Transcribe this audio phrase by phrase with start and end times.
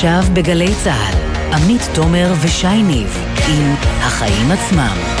[0.00, 1.14] עכשיו בגלי צה"ל,
[1.54, 3.18] עמית תומר ושי ניב
[3.48, 5.19] עם החיים עצמם.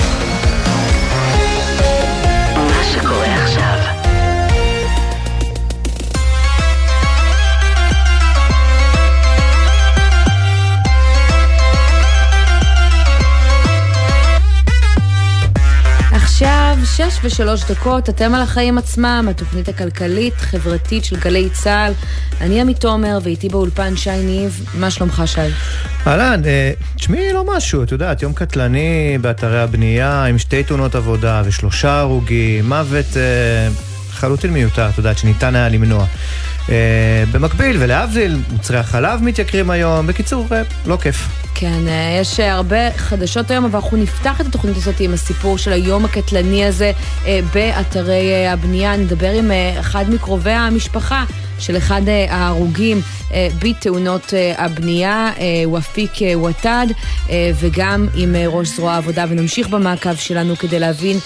[16.96, 21.92] שש ושלוש דקות, אתם על החיים עצמם, התוכנית הכלכלית-חברתית של גלי צה"ל.
[22.40, 24.66] אני עמית תומר, ואיתי באולפן שי ניב.
[24.74, 25.40] מה שלומך, שי?
[26.06, 31.42] אהלן, אה, תשמעי, לא משהו, את יודעת, יום קטלני באתרי הבנייה, עם שתי תאונות עבודה
[31.44, 33.68] ושלושה הרוגים, מוות אה,
[34.10, 36.06] חלוטין מיותר, את יודעת, שניתן היה למנוע.
[36.70, 40.06] אה, במקביל, ולהבדיל, מוצרי החלב מתייקרים היום.
[40.06, 41.28] בקיצור, אה, לא כיף.
[41.60, 45.72] כן, אה, יש הרבה חדשות היום, אבל אנחנו נפתח את התוכנית הזאת עם הסיפור של
[45.72, 46.92] היום הקטלני הזה
[47.54, 48.96] באתרי הבנייה.
[48.96, 51.24] נדבר עם אחד מקרובי המשפחה
[51.58, 53.00] של אחד ההרוגים
[53.62, 55.32] בתאונות הבנייה,
[55.78, 56.86] ופי וואטד,
[57.54, 61.16] וגם עם ראש זרוע העבודה, ונמשיך במעקב שלנו כדי להבין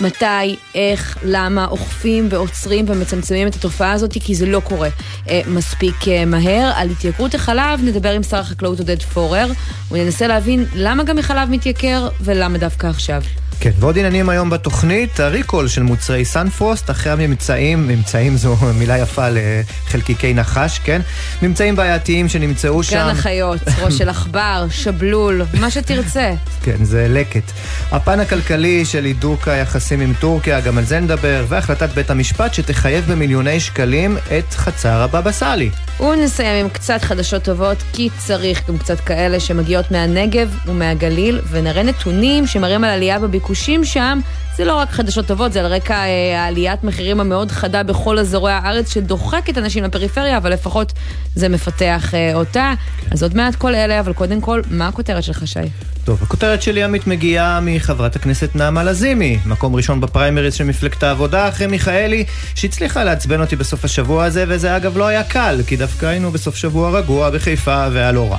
[0.00, 4.88] מתי, איך, למה אוכפים ועוצרים ומצמצמים את התופעה הזאת, כי זה לא קורה
[5.28, 6.72] אה, מספיק אה, מהר.
[6.76, 9.46] על התייקרות החלב נדבר עם שר החקלאות עודד פורר,
[9.90, 13.22] וננסה להבין למה גם החלב מתייקר ולמה דווקא עכשיו.
[13.60, 19.26] כן, ועוד עניינים היום בתוכנית, הריקול של מוצרי סנפרוסט, אחרי הממצאים, ממצאים זו מילה יפה
[19.30, 21.00] לחלקיקי נחש, כן?
[21.42, 22.96] ממצאים בעייתיים שנמצאו שם.
[22.96, 26.32] גן החיות, ראש של עכבר, שבלול, מה שתרצה.
[26.62, 27.52] כן, זה לקט.
[27.92, 33.04] הפן הכלכלי של הידוק היחסים עם טורקיה, גם על זה נדבר, והחלטת בית המשפט שתחייב
[33.12, 35.70] במיליוני שקלים את חצר הבבא סאלי.
[36.00, 42.46] ונסיים עם קצת חדשות טובות, כי צריך גם קצת כאלה שמגיעות מהנגב ומהגליל, ונראה נתונים
[42.46, 44.20] שמראים על עלייה בביקושים שם.
[44.56, 48.52] זה לא רק חדשות טובות, זה על רקע אה, העליית מחירים המאוד חדה בכל אזורי
[48.52, 50.92] הארץ, שדוחקת אנשים לפריפריה, אבל לפחות
[51.34, 52.72] זה מפתח אה, אותה.
[53.00, 53.06] כן.
[53.10, 55.58] אז עוד מעט כל אלה, אבל קודם כל, מה הכותרת שלך, שי?
[56.04, 61.48] טוב, הכותרת שלי עמית מגיעה מחברת הכנסת נעמה לזימי, מקום ראשון בפריימריז של מפלגת העבודה
[61.48, 66.06] אחרי מיכאלי, שהצליחה לעצבן אותי בסוף השבוע הזה, וזה אגב לא היה קל, כי דווקא
[66.06, 68.38] היינו בסוף שבוע רגוע בחיפה והיה לא רע.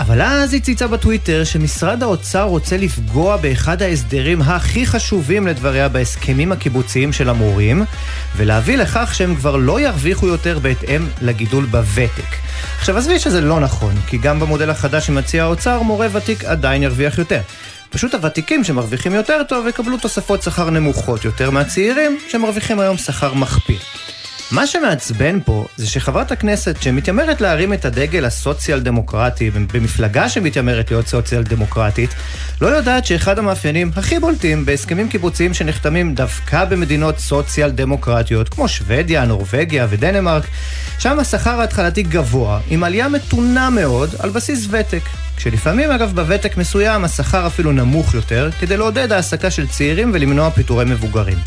[0.00, 6.52] אבל אז היא צייצה בטוויטר שמשרד האוצר רוצה לפגוע באחד ההסדרים הכי חשובים לדבריה בהסכמים
[6.52, 7.84] הקיבוציים של המורים,
[8.36, 12.36] ולהביא לכך שהם כבר לא ירוויחו יותר בהתאם לגידול בוותק.
[12.78, 17.18] עכשיו עזבי שזה לא נכון, כי גם במודל החדש שמציע האוצר, מורה ותיק עדיין ירוויח
[17.18, 17.40] יותר.
[17.90, 23.78] פשוט הוותיקים שמרוויחים יותר טוב יקבלו תוספות שכר נמוכות יותר מהצעירים שמרוויחים היום שכר מכפיל.
[24.52, 31.06] מה שמעצבן פה זה שחברת הכנסת שמתיימרת להרים את הדגל הסוציאל דמוקרטי במפלגה שמתיימרת להיות
[31.06, 32.10] סוציאל דמוקרטית
[32.60, 39.24] לא יודעת שאחד המאפיינים הכי בולטים בהסכמים קיבוציים שנחתמים דווקא במדינות סוציאל דמוקרטיות כמו שוודיה,
[39.24, 40.44] נורבגיה ודנמרק
[40.98, 45.02] שם השכר ההתחלתי גבוה עם עלייה מתונה מאוד על בסיס ותק
[45.40, 50.84] כשלפעמים אגב בוותק מסוים השכר אפילו נמוך יותר כדי לעודד העסקה של צעירים ולמנוע פיטורי
[50.84, 51.38] מבוגרים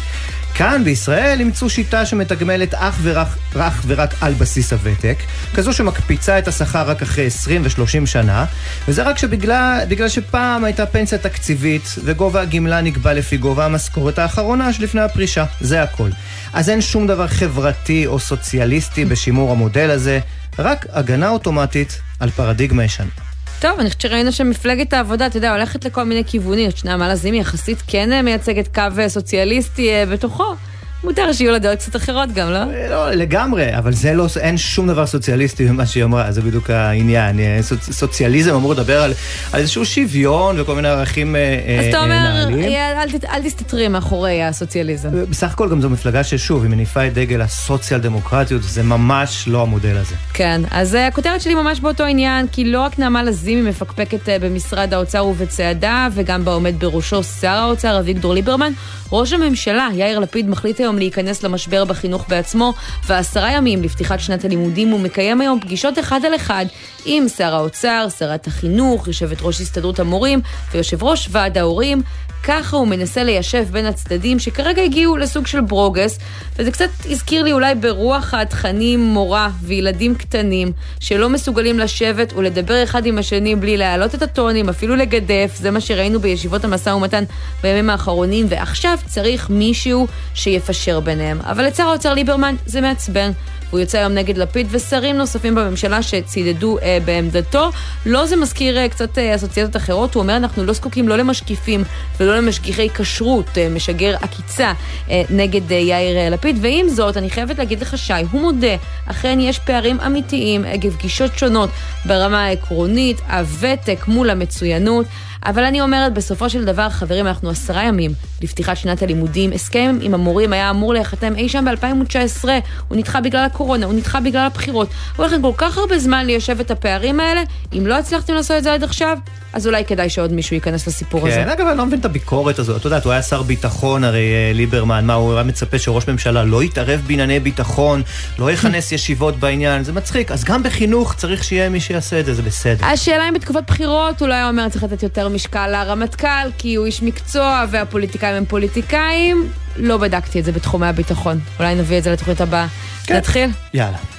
[0.55, 3.27] כאן בישראל אימצו שיטה שמתגמלת אך ורק,
[3.59, 5.17] אך ורק על בסיס הוותק,
[5.55, 8.45] כזו שמקפיצה את השכר רק אחרי 20 ו-30 שנה,
[8.87, 14.73] וזה רק שבגלל בגלל שפעם הייתה פנסיה תקציבית, וגובה הגמלה נקבע לפי גובה המשכורת האחרונה
[14.73, 16.09] שלפני הפרישה, זה הכל.
[16.53, 20.19] אז אין שום דבר חברתי או סוציאליסטי בשימור המודל הזה,
[20.59, 23.32] רק הגנה אוטומטית על פרדיגמה ישנה.
[23.59, 26.71] טוב, אני חושבת שראינו שמפלגת העבודה, אתה יודע, הולכת לכל מיני כיוונים.
[26.71, 30.55] שנעמה לזימי יחסית כן מייצגת קו סוציאליסטי אה, בתוכו.
[31.03, 32.57] מותר שיהיו לה דעות קצת אחרות גם, לא?
[32.57, 36.69] אה, לא, לגמרי, אבל זה לא, אין שום דבר סוציאליסטי במה שהיא אמרה, זה בדיוק
[36.69, 37.39] העניין.
[37.39, 39.13] אה, סוצ, סוציאליזם אמור לדבר על,
[39.53, 41.79] על איזשהו שוויון וכל מיני ערכים נעלים.
[41.79, 42.45] אז אתה אומר,
[42.93, 45.09] אל, אל תסתתרי מאחורי הסוציאליזם.
[45.29, 49.61] בסך הכל גם זו מפלגה ששוב, היא מניפה את דגל הסוציאל דמוקרטיות, זה ממש לא
[49.61, 50.15] המודל הזה.
[50.33, 55.25] כן, אז הכותרת שלי ממש באותו עניין, כי לא רק נעמה לזימי מפקפקת במשרד האוצר
[55.25, 58.73] ובצעדה, וגם בעומד בראשו שר האוצר אביגדור ליברמן,
[59.11, 62.73] ראש הממשלה יאיר לפיד מחליט היום להיכנס למשבר בחינוך בעצמו,
[63.05, 66.65] ועשרה ימים לפתיחת שנת הלימודים הוא מקיים היום פגישות אחד על אחד
[67.05, 70.41] עם שר האוצר, שרת החינוך, יושבת ראש הסתדרות המורים
[70.71, 72.01] ויושב ראש ועד ההורים.
[72.43, 76.19] ככה הוא מנסה ליישב בין הצדדים שכרגע הגיעו לסוג של ברוגס,
[76.55, 83.05] וזה קצת הזכיר לי אולי ברוח התכנים מורה וילדים קטנים שלא מסוגלים לשבת ולדבר אחד
[83.05, 87.23] עם השני בלי להעלות את הטונים, אפילו לגדף, זה מה שראינו בישיבות המשא ומתן
[87.61, 91.39] בימים האחרונים, ועכשיו צריך מישהו שיפשר ביניהם.
[91.41, 93.31] אבל שר האוצר ליברמן זה מעצבן.
[93.73, 97.69] והוא יוצא היום נגד לפיד ושרים נוספים בממשלה שצידדו אה, בעמדתו.
[98.05, 101.83] לא זה מזכיר אה, קצת אה, אסוציאציות אחרות, הוא אומר אנחנו לא זקוקים לא למשקיפים
[102.19, 104.73] ולא למשגיחי כשרות, אה, משגר עקיצה
[105.09, 108.75] אה, נגד אה, יאיר אה, לפיד, ועם זאת, אני חייבת להגיד לך שי, הוא מודה,
[109.05, 111.69] אכן יש פערים אמיתיים עקב גישות שונות
[112.05, 115.05] ברמה העקרונית, הוותק מול המצוינות.
[115.45, 118.11] אבל אני אומרת, בסופו של דבר, חברים, אנחנו עשרה ימים
[118.41, 119.53] לפתיחת שנת הלימודים.
[119.53, 122.45] הסכם עם המורים היה אמור להיחתם אי שם ב-2019,
[122.87, 124.87] הוא נדחה בגלל הקורונה, הוא נדחה בגלל הבחירות.
[125.15, 127.43] הוא לכם כל כך הרבה זמן ליישב את הפערים האלה,
[127.77, 129.17] אם לא הצלחתם לעשות את זה עד עכשיו,
[129.53, 131.35] אז אולי כדאי שעוד מישהו ייכנס לסיפור כן, הזה.
[131.35, 132.79] כן, אגב, אני לא מבין את הביקורת הזאת.
[132.79, 136.43] את יודעת, הוא היה שר ביטחון, הרי אה, ליברמן, מה, הוא היה מצפה שראש ממשלה
[136.43, 138.01] לא יתערב בענייני ביטחון,
[138.39, 140.31] לא יכנס ישיבות בעניין, זה מצחיק.
[140.31, 142.85] אז גם בחינוך צריך שיהיה מי שיעשה את זה, זה בסדר.
[142.85, 147.65] השאלה אם בתקופת בחירות הוא אומר צריך לתת יותר משקל לרמטכ"ל, כי הוא איש מקצוע
[147.71, 149.49] והפוליטיקאים הם פוליטיקאים.
[149.77, 151.39] לא בדקתי את זה בתחומי הביטחון.
[151.59, 152.67] אולי נביא את זה לתוכנית הבאה.
[153.05, 153.17] כן.
[153.17, 153.49] נתחיל?
[153.73, 154.12] יאללה.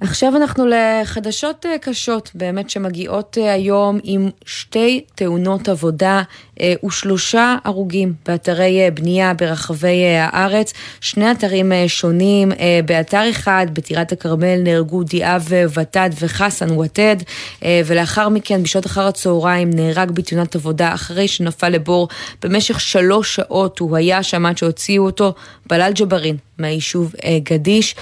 [0.00, 6.22] עכשיו אנחנו לחדשות אה, קשות באמת שמגיעות אה, היום עם שתי תאונות עבודה
[6.86, 10.72] ושלושה הרוגים באתרי בנייה ברחבי הארץ.
[11.00, 12.52] שני אתרים שונים,
[12.86, 17.16] באתר אחד בטירת הכרמל נהרגו דיאב ותד וחסן ותד
[17.64, 22.08] ולאחר מכן בשעות אחר הצהריים נהרג בתאונת עבודה אחרי שנפל לבור
[22.42, 23.78] במשך שלוש שעות.
[23.78, 25.34] הוא היה שם עד שהוציאו אותו,
[25.66, 27.94] בלל ג'בארין מהיישוב גדיש.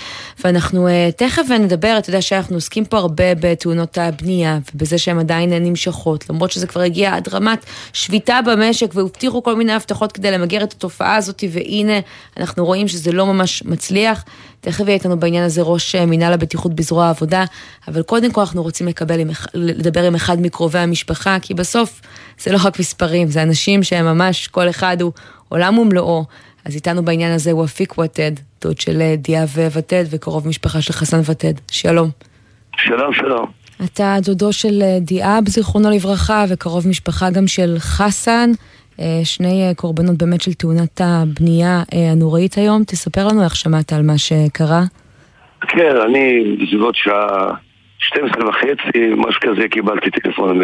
[0.44, 6.30] ואנחנו תכף נדבר, אתה יודע שאנחנו עוסקים פה הרבה בתאונות הבנייה ובזה שהן עדיין נמשכות
[6.30, 10.72] למרות שזה כבר הגיע עד רמת שביתה במשק והבטיחו כל מיני הבטחות כדי למגר את
[10.72, 11.98] התופעה הזאת והנה
[12.36, 14.24] אנחנו רואים שזה לא ממש מצליח.
[14.60, 17.44] תכף יהיה איתנו בעניין הזה ראש מינהל הבטיחות בזרוע העבודה,
[17.88, 22.00] אבל קודם כל אנחנו רוצים לקבל עם, לדבר עם אחד מקרובי המשפחה, כי בסוף
[22.38, 25.12] זה לא רק מספרים, זה אנשים שהם ממש, כל אחד הוא
[25.48, 26.24] עולם ומלואו.
[26.64, 28.32] אז איתנו בעניין הזה הוא אפיק ותד,
[28.62, 31.54] דוד של דיאב ותד וקרוב משפחה של חסן ותד.
[31.70, 32.10] שלום.
[32.76, 33.65] שלום, שלום.
[33.84, 38.50] אתה דודו של דיאב, זיכרונו לברכה, וקרוב משפחה גם של חסן.
[39.24, 42.84] שני קורבנות באמת של תאונת הבנייה הנוראית היום.
[42.84, 44.82] תספר לנו איך שמעת על מה שקרה.
[45.68, 47.54] כן, אני בסביבות שעה
[47.98, 50.60] 12 וחצי, משהו כזה, קיבלתי טלפון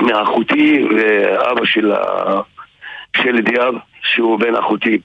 [0.00, 1.92] מאחותי ואבא של.
[3.16, 4.98] של דיאב, שהוא בן אחותי.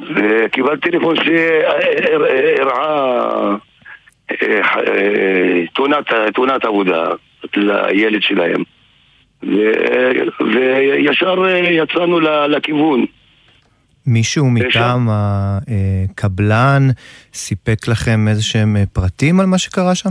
[0.00, 2.86] וקיבלתי טלפון שהראה
[6.34, 7.04] תאונת עבודה
[7.56, 8.62] לילד שלהם.
[10.40, 13.06] וישר יצאנו לכיוון.
[14.06, 16.88] מישהו מטעם הקבלן
[17.34, 20.10] סיפק לכם איזה שהם פרטים על מה שקרה שם?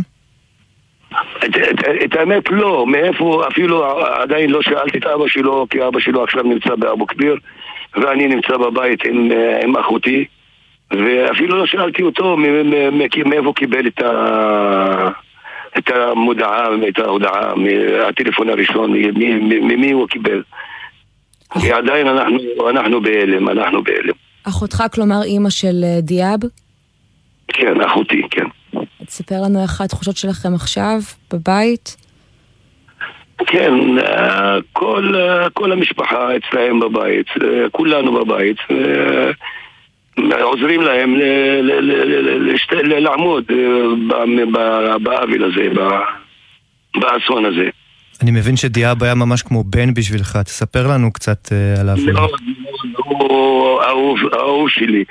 [1.45, 5.99] את, את, את האמת לא, מאיפה, אפילו עדיין לא שאלתי את אבא שלו, כי אבא
[5.99, 7.35] שלו עכשיו נמצא באבו כביר
[7.95, 9.29] ואני נמצא בבית עם,
[9.63, 10.25] עם אחותי
[10.91, 12.37] ואפילו לא שאלתי אותו
[13.25, 15.09] מאיפה קיבל את, ה,
[15.77, 18.93] את המודעה, את ההודעה, מהטלפון הראשון,
[19.41, 20.43] ממי הוא קיבל.
[21.61, 24.13] כי עדיין אנחנו, אנחנו בהלם, אנחנו בהלם.
[24.43, 26.39] אחותך, כלומר אימא של דיאב?
[27.47, 28.45] כן, אחותי, כן.
[29.05, 30.99] תספר לנו איך התחושות שלכם עכשיו,
[31.33, 31.97] בבית.
[33.37, 33.73] כן,
[34.73, 35.13] כל,
[35.53, 37.27] כל המשפחה אצלהם בבית,
[37.71, 38.57] כולנו בבית,
[40.41, 41.15] עוזרים להם
[42.85, 43.43] לעמוד
[45.03, 45.67] בעוול הזה,
[46.95, 47.69] באסון הזה.
[48.21, 51.49] אני מבין שדיאב היה ממש כמו בן בשבילך, תספר לנו קצת
[51.81, 51.95] עליו.
[52.13, 52.29] לא,
[52.95, 53.81] הוא
[54.33, 55.03] אהוב שלי,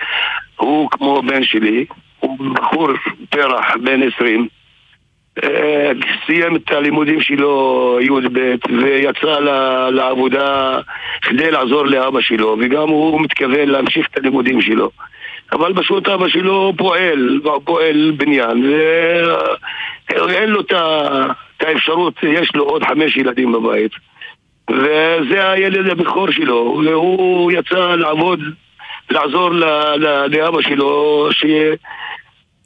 [0.56, 1.84] הוא כמו בן שלי,
[2.20, 2.88] הוא בחור
[3.30, 4.48] פרח בן עשרים,
[6.26, 8.38] סיים את הלימודים שלו י"ב
[8.82, 9.40] ויצא
[9.90, 10.78] לעבודה
[11.22, 14.90] כדי לעזור לאבא שלו וגם הוא מתכוון להמשיך את הלימודים שלו.
[15.52, 18.72] אבל פשוט אבא שלו פועל, פועל בניין
[20.10, 20.72] ואין לו את
[21.60, 23.92] האפשרות, יש לו עוד חמש ילדים בבית.
[24.70, 28.40] וזה הילד הבכור שלו והוא יצא לעבוד,
[29.10, 29.50] לעזור
[30.28, 31.74] לאבא שלו שיהיה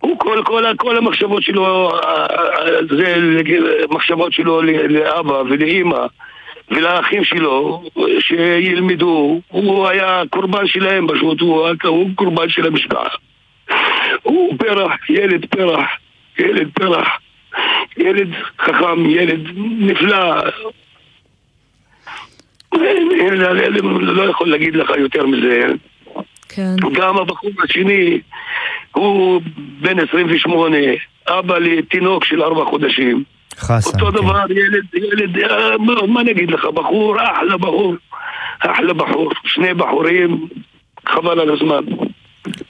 [0.09, 1.91] הוא כל, כל, כל המחשבות שלו,
[2.91, 3.17] זה
[3.91, 6.07] מחשבות שלו לאבא ולאימא
[6.71, 7.83] ולאחים שלו
[8.21, 13.09] שילמדו, הוא היה קורבן שלהם פשוט, הוא, הוא קורבן של המשפחה.
[14.23, 15.89] הוא פרח, ילד פרח,
[16.39, 17.09] ילד פרח,
[17.97, 19.41] ילד חכם, ילד
[19.79, 20.43] נפלא.
[24.01, 25.67] לא יכול להגיד לך יותר מזה.
[26.49, 26.77] כן.
[26.93, 28.21] גם הבחור השני
[28.93, 29.41] הוא
[29.81, 30.77] בן 28,
[31.29, 33.25] אבא לתינוק של ארבע חודשים.
[33.57, 34.25] חסן, אותו כן.
[34.25, 35.31] דבר, ילד, ילד,
[35.81, 37.95] מה, מה נגיד לך, בחור, אחלה בחור.
[38.61, 40.49] אחלה בחור, שני בחורים,
[41.09, 41.85] חבל על הזמן.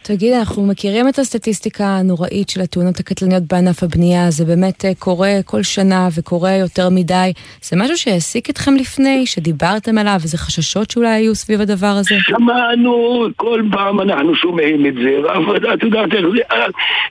[0.03, 5.31] תגיד, אנחנו מכירים את הסטטיסטיקה הנוראית של התאונות הקטלניות בענף הבנייה, זה באמת אה, קורה
[5.45, 7.33] כל שנה וקורה יותר מדי.
[7.63, 12.15] זה משהו שהעסיק אתכם לפני, שדיברתם עליו, איזה חששות שאולי היו סביב הדבר הזה?
[12.21, 16.43] שמענו, כל פעם אנחנו שומעים את זה, אבל את יודעת איך זה,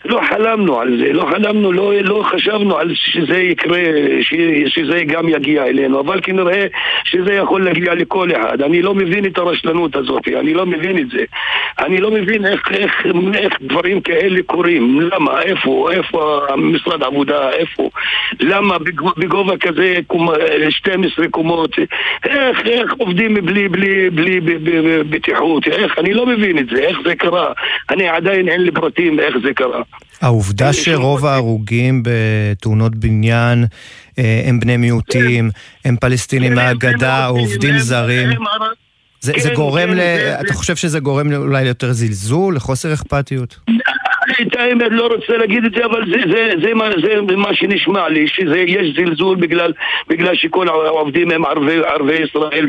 [0.06, 3.80] לא חלמנו על זה, לא חלמנו, לא, לא חשבנו על שזה יקרה,
[4.68, 6.66] שזה גם יגיע אלינו, אבל כנראה
[7.04, 8.62] שזה יכול להגיע לכל אחד.
[8.62, 11.24] אני לא מבין את הרשלנות הזאת, אני לא מבין את זה.
[11.80, 12.57] אני לא מבין איך...
[12.72, 12.92] איך,
[13.34, 17.90] איך דברים כאלה קורים, למה, איפה, איפה משרד עבודה, איפה,
[18.40, 18.78] למה
[19.18, 19.96] בגובה כזה
[20.70, 21.72] 12 קומות,
[22.26, 24.40] איך, איך עובדים בלי, בלי, בלי
[25.10, 27.54] בטיחות, איך, אני לא מבין את זה, איך זה קרה,
[27.90, 29.82] אני עדיין אין לי פרטים איך זה קרה.
[30.22, 33.66] העובדה שרוב ההרוגים בתאונות בניין
[34.20, 35.50] אה, הם בני מיעוטים,
[35.86, 38.30] הם פלסטינים מהגדה, עובדים זרים.
[39.22, 39.96] זה, כן, זה גורם כן, ל...
[39.96, 40.54] זה, אתה זה...
[40.54, 43.60] חושב שזה גורם אולי ליותר זלזול, לחוסר אכפתיות?
[44.41, 48.10] את האמת, לא רוצה להגיד את זה, אבל זה, זה, זה, מה, זה מה שנשמע
[48.10, 49.74] לי, שיש זלזול בגלל,
[50.07, 52.67] בגלל שכל העובדים הם ערבי, ערבי ישראל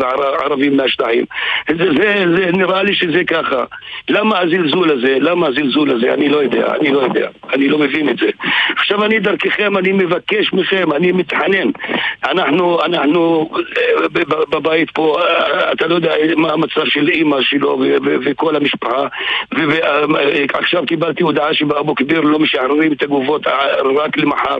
[0.00, 1.24] וערבים מהשטחים.
[1.68, 3.64] זה, זה, זה נראה לי שזה ככה.
[4.08, 5.16] למה הזלזול הזה?
[5.20, 6.14] למה הזלזול הזה?
[6.14, 7.28] אני לא יודע, אני לא יודע.
[7.52, 8.30] אני לא מבין את זה.
[8.76, 11.70] עכשיו אני דרככם, אני מבקש מכם, אני מתחנן.
[12.24, 17.82] אנחנו, אנחנו אה, בבית פה, אה, אתה לא יודע מה המצב של אימא שלו
[18.24, 19.06] וכל המשפחה,
[19.52, 23.46] ועכשיו קיבלתי הודעה שבאבו כביר לא משחררים את הגופות
[23.98, 24.56] רק למחר.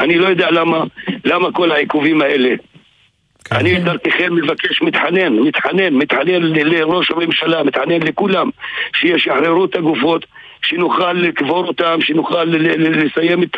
[0.00, 0.84] אני לא יודע למה,
[1.24, 2.54] למה כל העיכובים האלה.
[3.44, 3.56] כן.
[3.56, 8.50] אני דרככם מבקש, מתחנן, מתחנן, מתחנן לראש הממשלה, מתחנן לכולם,
[8.96, 10.26] שישחררו את הגופות,
[10.62, 12.44] שנוכל לקבור אותם, שנוכל
[12.78, 13.56] לסיים את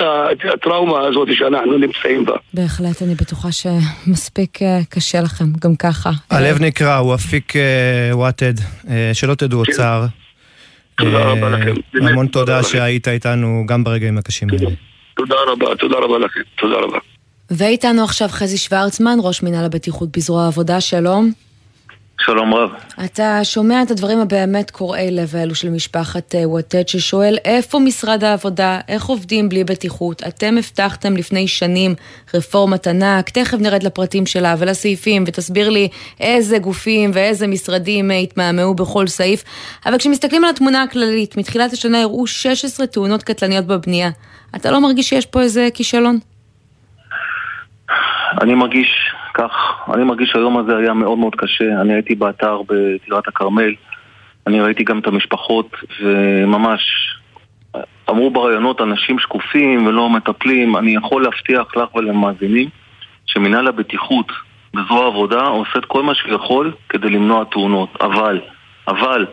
[0.54, 2.35] הטראומה הזאת שאנחנו נמצאים בה.
[2.54, 6.11] בהחלט, אני בטוחה שמספיק אה, קשה לכם, גם ככה.
[6.30, 8.54] הלב נקרע, הוא אפיק אה, וואטד,
[8.90, 9.73] אה, שלא תדעו עוד כן.
[9.73, 10.06] צער.
[10.96, 11.74] תודה רבה לכם.
[11.94, 14.70] המון תודה שהיית איתנו גם ברגעים הקשים האלה.
[15.16, 16.98] תודה רבה, תודה רבה לכם, תודה רבה.
[17.50, 21.32] ואיתנו עכשיו חזי שוורצמן, ראש מינהל הבטיחות בזרוע העבודה, שלום.
[22.21, 22.71] שלום רב.
[23.04, 28.25] אתה שומע את הדברים הבאמת קורעי לב האלו של משפחת אה, וואטד ששואל איפה משרד
[28.25, 30.23] העבודה, איך עובדים בלי בטיחות?
[30.23, 31.94] אתם הבטחתם לפני שנים
[32.35, 35.88] רפורמת ענק, תכף נרד לפרטים שלה ולסעיפים ותסביר לי
[36.21, 39.44] איזה גופים ואיזה משרדים אה, התמהמהו בכל סעיף,
[39.87, 44.11] אבל כשמסתכלים על התמונה הכללית, מתחילת השנה הראו 16 תאונות קטלניות בבנייה.
[44.56, 46.18] אתה לא מרגיש שיש פה איזה כישלון?
[48.42, 49.03] אני מרגיש
[49.34, 49.52] כך,
[49.94, 51.80] אני מרגיש שהיום הזה היה מאוד מאוד קשה.
[51.80, 53.74] אני הייתי באתר בטירת הכרמל,
[54.46, 56.80] אני ראיתי גם את המשפחות, וממש
[58.10, 60.76] אמרו ברעיונות אנשים שקופים ולא מטפלים.
[60.76, 62.68] אני יכול להבטיח לך ולמאזינים
[63.26, 64.32] שמנהל הבטיחות
[64.74, 67.88] בזרוע העבודה עושה את כל מה שהוא יכול כדי למנוע תאונות.
[68.00, 68.40] אבל,
[68.88, 69.26] אבל,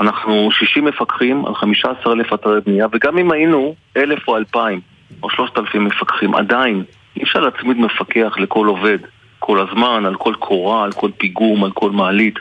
[0.00, 4.80] אנחנו 60 מפקחים על 15,000 אתרי בנייה, וגם אם היינו 1,000 או 2,000
[5.22, 6.84] או 3,000 מפקחים, עדיין
[7.20, 8.98] אי אפשר להצמיד מפקח לכל עובד
[9.38, 12.34] כל הזמן, על כל קורה, על כל פיגום, על כל מעלית.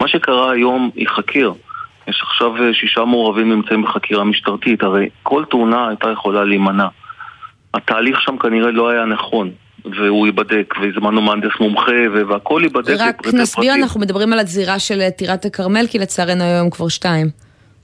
[0.00, 1.52] מה שקרה היום ייחקר.
[2.08, 6.86] יש עכשיו אה, שישה מעורבים נמצאים בחקירה משטרתית, הרי כל תאונה הייתה יכולה להימנע.
[7.74, 9.50] התהליך שם כנראה לא היה נכון,
[9.84, 11.92] והוא ייבדק, והזמנו מהנדס מומחה,
[12.28, 12.96] והכל ייבדק.
[13.00, 17.26] רק נסביר, אנחנו מדברים על הזירה של אה, טירת הכרמל, כי לצערנו היום כבר שתיים.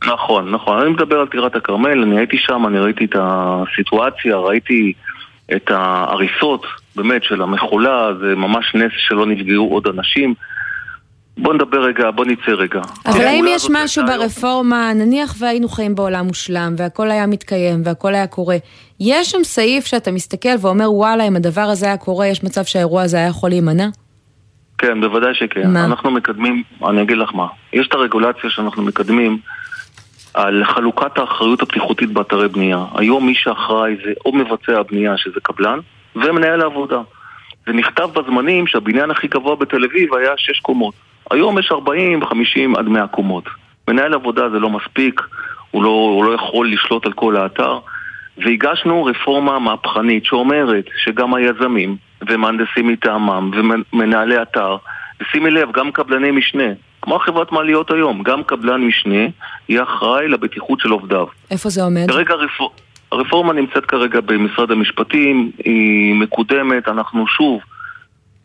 [0.07, 0.79] נכון, נכון.
[0.83, 4.93] אני מדבר על טירת הכרמל, אני הייתי שם, אני ראיתי את הסיטואציה, ראיתי
[5.57, 10.35] את ההריסות, באמת, של המכולה, זה ממש נס שלא נפגעו עוד אנשים.
[11.39, 12.81] בוא נדבר רגע, בוא נצא רגע.
[13.07, 18.27] אבל האם יש משהו ברפורמה, נניח והיינו חיים בעולם מושלם, והכל היה מתקיים, והכל היה
[18.27, 18.57] קורה,
[19.01, 23.03] יש שם סעיף שאתה מסתכל ואומר, וואלה, אם הדבר הזה היה קורה, יש מצב שהאירוע
[23.03, 23.89] הזה היה יכול להימנע?
[24.79, 25.73] כן, בוודאי שכן.
[25.73, 25.85] מה?
[25.85, 29.39] אנחנו מקדמים, אני אגיד לך מה, יש את הרגולציה שאנחנו מקדמים
[30.39, 32.85] על חלוקת האחריות הבטיחותית באתרי בנייה.
[32.95, 35.79] היום מי שאחראי זה או מבצע הבנייה, שזה קבלן,
[36.17, 37.01] ומנהל העבודה.
[37.67, 40.95] זה נכתב בזמנים שהבניין הכי גבוה בתל אביב היה 6 קומות.
[41.31, 43.45] היום יש 40, 50 עד 100 קומות.
[43.89, 45.21] מנהל עבודה זה לא מספיק,
[45.71, 47.79] הוא לא, הוא לא יכול לשלוט על כל האתר.
[48.37, 51.97] והגשנו רפורמה מהפכנית שאומרת שגם היזמים
[52.29, 54.77] ומהנדסים מטעמם ומנהלי אתר,
[55.21, 59.25] ושימי לב, גם קבלני משנה, כמו החברת מעליות היום, גם קבלן משנה
[59.69, 61.27] יהיה אחראי לבטיחות של עובדיו.
[61.51, 62.11] איפה זה עומד?
[62.11, 62.73] כרגע רפור...
[63.13, 67.61] הרפורמה נמצאת כרגע במשרד המשפטים, היא מקודמת, אנחנו שוב,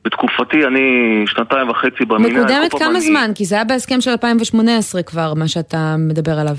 [0.06, 0.82] בתקופתי, אני
[1.28, 2.44] שנתיים וחצי במינהל.
[2.44, 3.02] מקודמת כמה אני...
[3.02, 3.32] זמן?
[3.36, 6.56] כי זה היה בהסכם של 2018 כבר, מה שאתה מדבר עליו.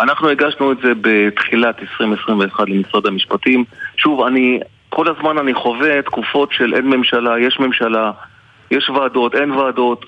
[0.00, 3.64] אנחנו הגשנו את זה בתחילת 2021 למשרד המשפטים.
[3.96, 8.10] שוב, אני, כל הזמן אני חווה תקופות של אין ממשלה, יש ממשלה.
[8.70, 10.04] יש ועדות, אין ועדות.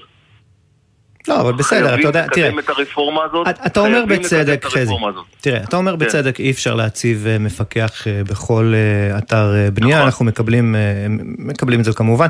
[1.28, 2.34] לא, אבל בסדר, אתה יודע, תראה.
[2.34, 3.48] חייבים לקדם את הרפורמה הזאת.
[3.66, 4.94] אתה אומר בצדק, חזי.
[5.40, 5.98] תראה, אתה אומר כן.
[5.98, 10.06] בצדק, אי אפשר להציב אה, מפקח אה, בכל אה, אתר בנייה, נכון.
[10.06, 10.76] אנחנו מקבלים,
[11.38, 12.26] מקבלים את זה כמובן,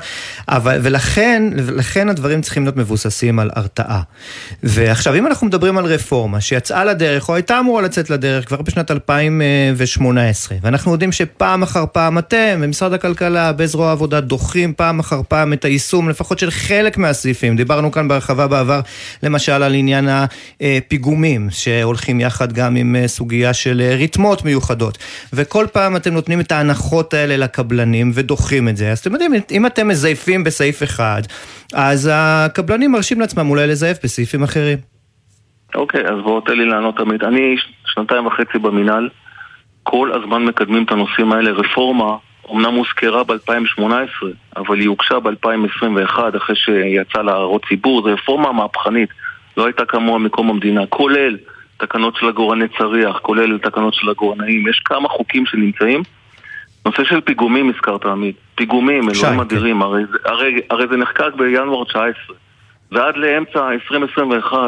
[0.49, 4.03] אבל, ולכן, ולכן הדברים צריכים להיות מבוססים על הרתעה.
[4.63, 8.91] ועכשיו, אם אנחנו מדברים על רפורמה שיצאה לדרך, או הייתה אמורה לצאת לדרך כבר בשנת
[8.91, 15.53] 2018, ואנחנו יודעים שפעם אחר פעם אתם, במשרד הכלכלה, בזרוע העבודה, דוחים פעם אחר פעם
[15.53, 17.57] את היישום, לפחות של חלק מהסעיפים.
[17.57, 18.82] דיברנו כאן בהרחבה בעבר,
[19.23, 20.09] למשל על עניין
[20.61, 24.99] הפיגומים, שהולכים יחד גם עם אה, סוגיה של אה, רתמות מיוחדות.
[25.33, 28.91] וכל פעם אתם נותנים את ההנחות האלה לקבלנים ודוחים את זה.
[28.91, 31.23] אז אתם יודעים, אם אתם מזייפים בסעיף אחד,
[31.75, 34.79] אז הקבלנים מרשים לעצמם אולי לזייף בסעיפים אחרים.
[35.75, 37.25] אוקיי, אז בואו תן לי לענות תמיד.
[37.25, 39.09] אני שנתיים וחצי במינהל,
[39.83, 41.51] כל הזמן מקדמים את הנושאים האלה.
[41.51, 42.17] רפורמה,
[42.51, 43.83] אמנם הוזכרה ב-2018,
[44.57, 48.03] אבל היא הוגשה ב-2021 אחרי שיצאה להערות ציבור.
[48.03, 49.09] זו רפורמה מהפכנית,
[49.57, 51.37] לא הייתה כמוה מקום המדינה, כולל
[51.77, 54.69] תקנות של עגורני צריח, כולל תקנות של עגורנאים.
[54.69, 56.03] יש כמה חוקים שנמצאים.
[56.87, 58.37] נושא של פיגומים הזכרת עמית.
[58.55, 62.37] פיגומים, אלוהים אדירים, הרי, הרי, הרי זה נחקק בינואר 19
[62.93, 64.59] ועד לאמצע 2021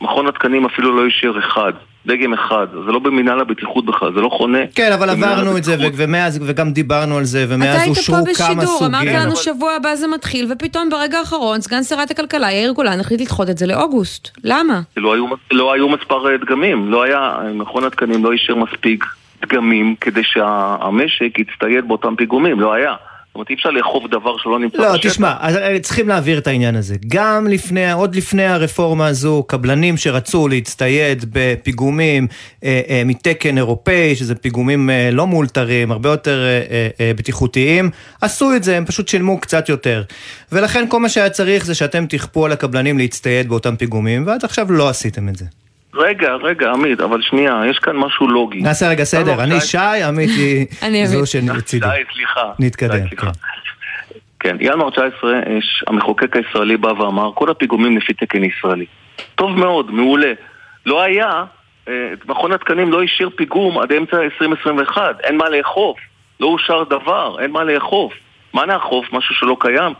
[0.00, 1.72] מכון התקנים אפילו לא אישר אחד,
[2.06, 4.58] דגם אחד, זה לא במינהל הבטיחות בכלל, זה לא חונה.
[4.74, 8.34] כן, אבל עברנו את זה, ומאז, וגם דיברנו על זה, ומאז אושרו כמה סוגים.
[8.34, 12.10] אתה היית פה בשידור, אמרת לנו שבוע הבא זה מתחיל, ופתאום ברגע האחרון סגן שרת
[12.10, 14.28] הכלכלה יאיר גולן החליט לדחות את זה לאוגוסט.
[14.44, 14.80] למה?
[14.96, 19.04] לא היו, לא היו מספר דגמים, לא היה, מכון התקנים לא אישר מספיק
[19.42, 22.94] דגמים כדי שהמשק יצטייד באותם פיגומים, לא היה.
[23.38, 25.04] אומרת, אי אפשר לאכוף דבר שלא נמצא בשטח.
[25.04, 25.34] לא, תשמע,
[25.82, 26.96] צריכים להעביר את העניין הזה.
[27.08, 32.26] גם לפני, עוד לפני הרפורמה הזו, קבלנים שרצו להצטייד בפיגומים
[32.64, 37.90] אה, אה, מתקן אירופאי, שזה פיגומים אה, לא מאולתרים, הרבה יותר אה, אה, בטיחותיים,
[38.20, 40.02] עשו את זה, הם פשוט שילמו קצת יותר.
[40.52, 44.72] ולכן כל מה שהיה צריך זה שאתם תכפו על הקבלנים להצטייד באותם פיגומים, ועד עכשיו
[44.72, 45.44] לא עשיתם את זה.
[45.94, 48.60] רגע, רגע, עמית, אבל שנייה, יש כאן משהו לוגי.
[48.60, 50.30] נעשה רגע סדר, אני שי, עמית
[50.82, 51.86] היא זו שלצידי.
[51.86, 52.52] שי, סליחה.
[52.58, 53.26] נתקדם, כן.
[54.40, 55.32] כן, ינואר 19,
[55.86, 58.86] המחוקק הישראלי בא ואמר, כל הפיגומים לפי תקן ישראלי.
[59.34, 60.32] טוב מאוד, מעולה.
[60.86, 61.44] לא היה,
[62.28, 65.98] מכון התקנים לא השאיר פיגום עד אמצע 2021, אין מה לאכוף.
[66.40, 68.12] לא אושר דבר, אין מה לאכוף.
[68.54, 69.12] מה נאכוף?
[69.12, 69.92] משהו שלא קיים?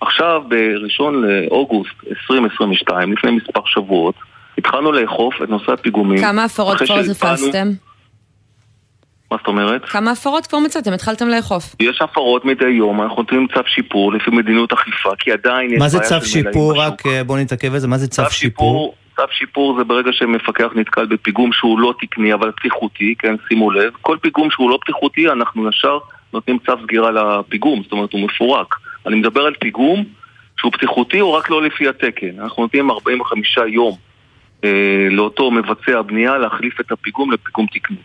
[0.00, 4.14] עכשיו, בראשון לאוגוסט 2022, לפני מספר שבועות,
[4.58, 6.20] התחלנו לאכוף את נושא הפיגומים.
[6.20, 7.68] כמה הפרות כבר תפסתם?
[9.30, 9.84] מה זאת אומרת?
[9.84, 10.92] כמה הפרות כבר מצאתם?
[10.92, 11.76] התחלתם לאכוף.
[11.80, 15.88] יש הפרות מדי יום, אנחנו נותנים צו שיפור לפי מדיניות אכיפה, כי עדיין יש מה
[15.88, 16.80] זה צו שיפור?
[16.82, 18.94] רק בוא נתעכב על זה, מה זה צו שיפור?
[19.16, 23.92] צו שיפור זה ברגע שמפקח נתקל בפיגום שהוא לא תקני אבל בטיחותי, כן, שימו לב.
[24.02, 25.98] כל פיגום שהוא לא בטיחותי, אנחנו ישר
[26.32, 28.74] נותנים צו סגירה לפיגום, זאת אומרת הוא מפורק.
[29.06, 30.04] אני מדבר על פיגום
[30.56, 32.40] שהוא בטיחותי או רק לא לפי התקן.
[32.40, 33.96] אנחנו נותנים 45 יום
[35.10, 37.96] לאותו מבצע בנייה להחליף את הפיגום לפיגום תקני.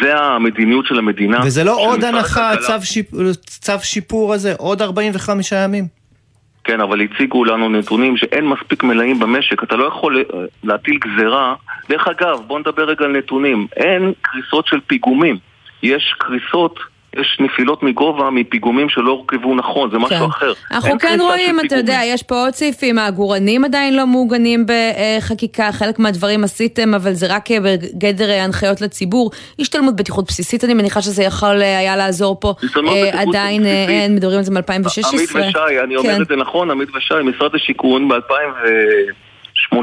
[0.00, 1.40] זה המדיניות של המדינה.
[1.44, 3.06] וזה לא עוד הנחה, צו, שיפ...
[3.46, 5.86] צו שיפור הזה, עוד 45 ימים?
[6.64, 10.24] כן, אבל הציגו לנו נתונים שאין מספיק מלאים במשק, אתה לא יכול
[10.64, 11.54] להטיל גזרה.
[11.88, 13.66] דרך אגב, בוא נדבר רגע על נתונים.
[13.76, 15.38] אין קריסות של פיגומים,
[15.82, 16.80] יש קריסות
[17.20, 20.24] יש נפילות מגובה מפיגומים שלא הורכבו נכון, זה משהו כן.
[20.24, 20.52] אחר.
[20.70, 25.98] אנחנו כן רואים, אתה יודע, יש פה עוד סעיפים, העגורנים עדיין לא מעוגנים בחקיקה, חלק
[25.98, 29.30] מהדברים עשיתם, אבל זה רק בגדר הנחיות לציבור.
[29.58, 32.54] השתלמות בטיחות בסיסית, אני מניחה שזה יכול היה לעזור פה.
[33.12, 35.08] עדיין אין, מדברים על זה מ-2016.
[35.12, 39.76] עמית ושי, אני אומר את זה נכון, עמית ושי, משרד השיכון ב-2018,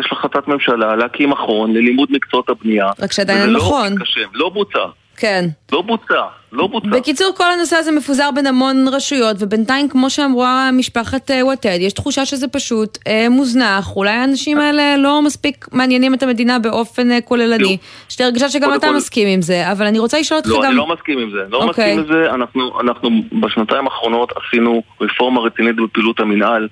[0.00, 2.86] יש החלטת ממשלה להקים מכון ללימוד מקצועות הבנייה.
[2.98, 3.94] רק שעדיין אין מכון.
[4.34, 4.84] לא בוצע.
[5.16, 5.44] כן.
[5.72, 6.22] לא בוצע,
[6.56, 6.88] לא בוצע.
[6.88, 12.26] בקיצור, כל הנושא הזה מפוזר בין המון רשויות, ובינתיים, כמו שאמרה משפחת וואטד, יש תחושה
[12.26, 13.96] שזה פשוט אה, מוזנח.
[13.96, 17.76] אולי האנשים האלה לא מספיק מעניינים את המדינה באופן אה, כוללני.
[18.10, 18.96] יש לי הרגשה שגם אתה כל...
[18.96, 20.62] מסכים עם זה, אבל אני רוצה לשאול אותך לא, גם...
[20.62, 21.38] לא, אני לא מסכים עם זה.
[21.50, 21.66] לא okay.
[21.70, 22.30] מסכים עם זה.
[22.34, 26.68] אנחנו, אנחנו בשנתיים האחרונות עשינו רפורמה רצינית בפעילות המינהל.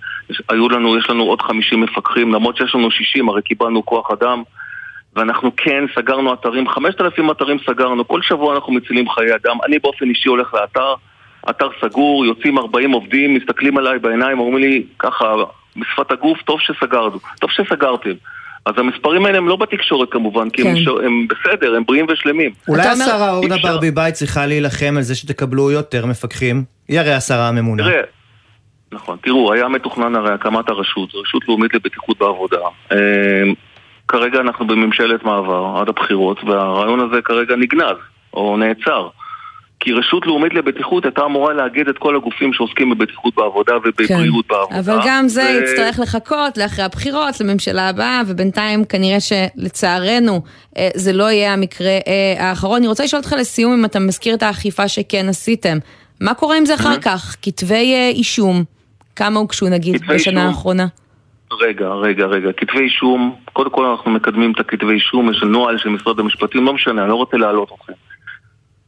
[0.49, 4.43] היו לנו, יש לנו עוד 50 מפקחים, למרות שיש לנו 60, הרי קיבלנו כוח אדם.
[5.17, 9.57] ואנחנו כן סגרנו אתרים, 5,000 אתרים סגרנו, כל שבוע אנחנו מצילים חיי אדם.
[9.67, 10.95] אני באופן אישי הולך לאתר,
[11.51, 15.35] אתר סגור, יוצאים 40 עובדים, מסתכלים עליי בעיניים, אומרים לי ככה,
[15.77, 18.13] בשפת הגוף, טוב שסגרנו, טוב שסגרתם.
[18.67, 20.69] אז המספרים האלה הם לא בתקשורת כמובן, כי כן.
[20.69, 20.89] הם, ש...
[20.89, 22.51] הם בסדר, הם בריאים ושלמים.
[22.69, 26.65] אולי השרה אורנה ברביבאי צריכה להילחם על זה שתקבלו יותר מפקחים?
[26.89, 27.83] היא הרי השרה הממונה.
[27.83, 28.03] תראה,
[28.93, 32.59] נכון, תראו, היה מתוכנן הרי הקמת הרשות, רשות לאומית לבטיחות בעבודה.
[34.09, 37.97] כרגע אנחנו בממשלת מעבר עד הבחירות, והרעיון הזה כרגע נגנז,
[38.35, 39.09] או נעצר.
[39.81, 44.55] כי רשות לאומית לבטיחות הייתה אמורה לאגד את כל הגופים שעוסקים בבטיחות בעבודה ובבריאות כן.
[44.55, 44.79] בעבודה.
[44.79, 50.43] אבל גם זה ו- יצטרך לחכות לאחרי הבחירות, לממשלה הבאה, ובינתיים כנראה שלצערנו
[50.79, 52.77] אה, זה לא יהיה המקרה אה, האחרון.
[52.77, 55.79] אני רוצה לשאול אותך לסיום אם אתה מזכיר את האכיפה שכן עשיתם.
[56.21, 57.37] מה קורה עם זה אחר כך?
[57.43, 58.65] כתבי אה, אישום,
[59.17, 60.47] כמה הוגשו נגיד בשנה?
[60.47, 60.87] האחרונה?
[61.61, 62.53] רגע, רגע, רגע.
[62.53, 66.73] כתבי אישום, קודם כל אנחנו מקדמים את הכתבי אישום, יש נוהל של משרד המשפטים, לא
[66.73, 67.93] משנה, אני לא רוצה להעלות אתכם.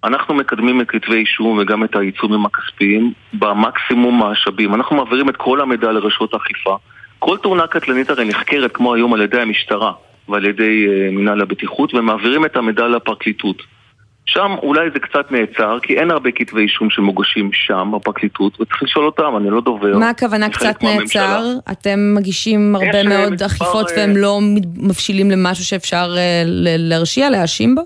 [0.05, 4.75] אנחנו מקדמים את כתבי אישום וגם את העיצומים הכספיים במקסימום משאבים.
[4.75, 6.77] אנחנו מעבירים את כל המידע לרשות האכיפה.
[7.19, 9.93] כל תאונה קטלנית הרי נחקרת כמו היום על ידי המשטרה
[10.29, 13.63] ועל ידי uh, מנהל הבטיחות ומעבירים את המידע לפרקליטות.
[14.27, 19.07] שם אולי זה קצת נעצר, כי אין הרבה כתבי אישום שמוגשים שם, בפרקליטות, וצריך לשאול
[19.07, 19.99] אותם, אני לא דובר.
[19.99, 20.83] מה הכוונה קצת.
[20.83, 21.43] נעצר?
[21.73, 24.39] אתם מגישים הרבה יש, מאוד אכיפות אה, והם לא
[24.77, 26.43] מבשילים למשהו שאפשר אה,
[26.79, 27.83] להרשיע, להאשים בו?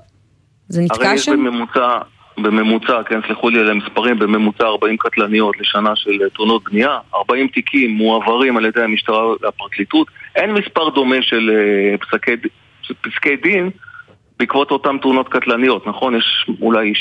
[0.68, 1.33] זה הרי נתקע שם?
[1.33, 1.98] בממוצע,
[2.38, 7.48] בממוצע, כן, סלחו לי על המספרים, בממוצע 40 קטלניות לשנה של אה, תאונות בנייה, 40
[7.48, 12.33] תיקים מועברים על ידי המשטרה לפרקליטות, אין מספר דומה של אה, פסקי,
[12.83, 13.70] של פסקי דין
[14.40, 16.14] בעקבות אותן תאונות קטלניות, נכון?
[16.14, 16.92] יש אולי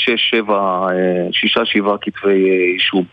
[0.47, 0.51] 6-7, 6-7
[2.01, 3.03] כתבי אה, אישום.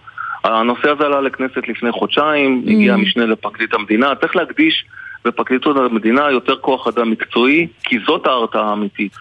[0.45, 2.71] הנושא הזה עלה לכנסת לפני חודשיים, Mm.
[2.71, 4.85] הגיע המשנה לפרקליט המדינה, צריך להקדיש
[5.25, 9.12] בפרקליטות המדינה יותר כוח אדם מקצועי, כי זאת ההרתעה האמיתית.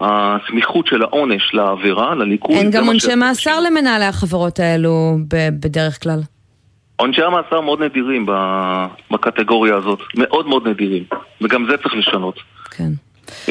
[0.00, 2.56] הסמיכות של העונש לעבירה, לליכוד.
[2.56, 3.60] אין גם עונשי מאסר.
[3.60, 5.16] למנהלי החברות האלו
[5.60, 6.20] בדרך כלל.
[6.96, 8.26] עונשי המאסר מאוד נדירים
[9.10, 11.04] בקטגוריה הזאת, מאוד מאוד נדירים,
[11.40, 12.34] וגם זה צריך לשנות.
[12.70, 12.90] כן.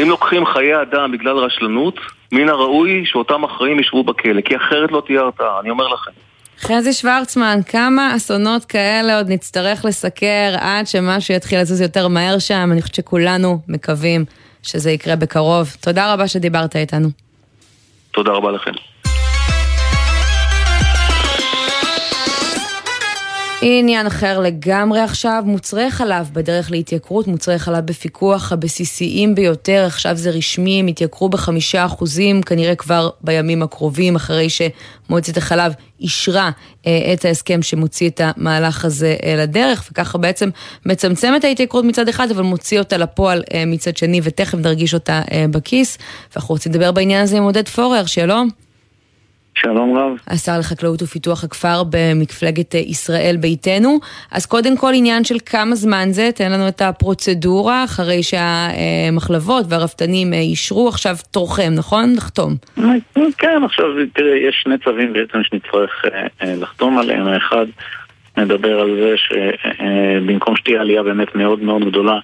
[0.02, 2.00] אם לוקחים חיי אדם בגלל רשלנות,
[2.32, 6.12] מן הראוי שאותם אחראים ישבו בכלא, כי אחרת לא תהיה הרתעה, אני אומר לכם.
[6.62, 12.70] חזי שוורצמן, כמה אסונות כאלה עוד נצטרך לסקר עד שמשהו יתחיל לזוז יותר מהר שם?
[12.72, 14.26] אני חושבת שכולנו מקווים
[14.64, 15.76] שזה יקרה בקרוב.
[15.82, 17.10] תודה רבה שדיברת איתנו.
[18.12, 18.72] תודה רבה לכם.
[23.62, 30.30] עניין אחר לגמרי עכשיו, מוצרי חלב בדרך להתייקרות, מוצרי חלב בפיקוח הבסיסיים ביותר, עכשיו זה
[30.30, 36.52] רשמי, הם התייקרו בחמישה אחוזים, כנראה כבר בימים הקרובים, אחרי שמועצת החלב אישרה
[36.88, 40.50] אה, את ההסכם שמוציא את המהלך הזה אה, לדרך, וככה בעצם
[40.86, 45.22] מצמצם את ההתייקרות מצד אחד, אבל מוציא אותה לפועל אה, מצד שני, ותכף נרגיש אותה
[45.32, 45.98] אה, בכיס.
[46.36, 48.69] ואנחנו רוצים לדבר בעניין הזה עם עודד פורר, שלום.
[49.62, 50.12] שלום רב.
[50.28, 54.00] השר לחקלאות ופיתוח הכפר במפלגת אה, ישראל ביתנו.
[54.32, 60.34] אז קודם כל עניין של כמה זמן זה, תן לנו את הפרוצדורה, אחרי שהמחלבות והרפתנים
[60.34, 62.14] אה, אישרו, עכשיו תורכם, נכון?
[62.18, 62.56] לחתום.
[63.38, 67.28] כן, עכשיו תראה, יש שני צווים בעצם שנצטרך אה, אה, לחתום עליהם.
[67.28, 67.66] האחד
[68.38, 72.20] מדבר על זה שבמקום שתהיה עלייה באמת מאוד מאוד גדולה,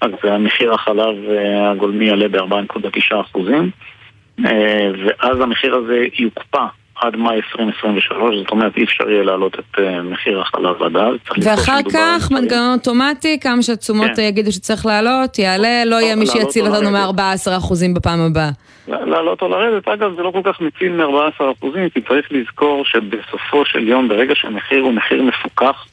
[0.00, 3.95] אז המחיר החלב אה, הגולמי יעלה ב-4.9 אחוזים, אה,
[4.38, 6.66] ואז המחיר הזה יוקפא.
[7.00, 11.14] עד מאי 2023, זאת אומרת אי אפשר יהיה להעלות את אה, מחיר החלב עד אז.
[11.42, 14.22] ואחר כך מנגנון אוטומטי, כמה שהתשומות כן.
[14.22, 17.18] אה, יגידו שצריך לעלות, יעלה, לא יהיה מי לעלות שיציל או אותנו לרדת.
[17.18, 18.50] מ-14% בפעם הבאה.
[18.88, 23.88] לעלות או לרדת, אגב זה לא כל כך מציל מ-14% כי צריך לזכור שבסופו של
[23.88, 25.86] יום, ברגע שהמחיר הוא מחיר מפוקח,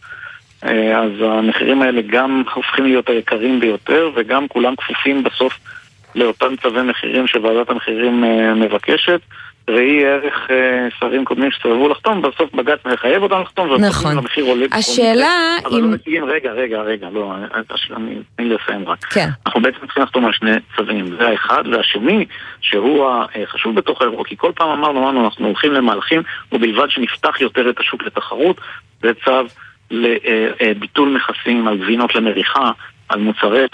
[0.66, 5.54] אה, אז המחירים האלה גם הופכים להיות היקרים ביותר וגם כולם כפופים בסוף
[6.16, 9.20] לאותם צווי מחירים שוועדת המחירים אה, מבקשת.
[9.70, 14.18] ראי ערך אה, שרים קודמים שסרבו לחתום, בסוף בג"ץ מחייב אותם לחתום, נכון.
[14.18, 15.14] המחיר עולה השאלה
[15.60, 15.92] מקרה, אבל לא אם...
[15.92, 17.46] מציגים, רגע, רגע, רגע, לא, אני-
[17.96, 19.04] אני- תני לי לסיים רק.
[19.06, 19.30] כן.
[19.46, 22.26] אנחנו בעצם צריכים לחתום על שני צווים, זה האחד, והשני,
[22.62, 23.10] שהוא
[23.44, 26.22] החשוב בתוך האירוע, כי כל פעם אמרנו, אמרנו, אנחנו הולכים למהלכים,
[26.52, 28.62] ובלבד שנפתח יותר את השוק לתחרות,
[29.02, 29.32] זה צו
[29.92, 32.72] לביטול מכסים על גבינות למריחה,
[33.10, 33.66] על מוצרלה,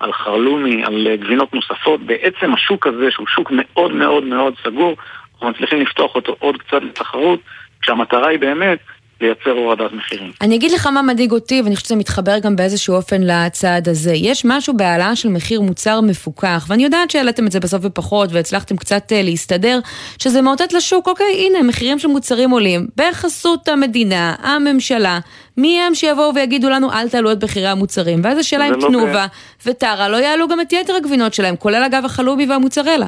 [0.00, 2.00] על חרלומי, על אה, גבינות נוספות.
[2.00, 4.96] בעצם השוק הזה, שהוא שוק מאוד מאוד מאוד סגור,
[5.34, 7.40] אנחנו מצליחים לפתוח אותו עוד קצת לתחרות,
[7.82, 8.78] כשהמטרה היא באמת
[9.20, 10.32] לייצר הורדת מחירים.
[10.40, 14.14] אני אגיד לך מה מדאיג אותי, ואני חושבת שזה מתחבר גם באיזשהו אופן לצעד הזה.
[14.14, 18.76] יש משהו בהעלאה של מחיר מוצר מפוקח, ואני יודעת שהעליתם את זה בסוף בפחות, והצלחתם
[18.76, 19.78] קצת אה, להסתדר,
[20.18, 25.18] שזה מאותת לשוק, אוקיי, הנה, מחירים של מוצרים עולים, בחסות המדינה, הממשלה,
[25.56, 28.20] מי הם שיבואו ויגידו לנו, אל תעלו את מחירי המוצרים?
[28.24, 29.26] ואז השאלה אם לא תנובה
[29.66, 33.06] וטרה לא יעלו גם את יתר הגבינות שלהם, כולל אגב החלומי והמוצרלה.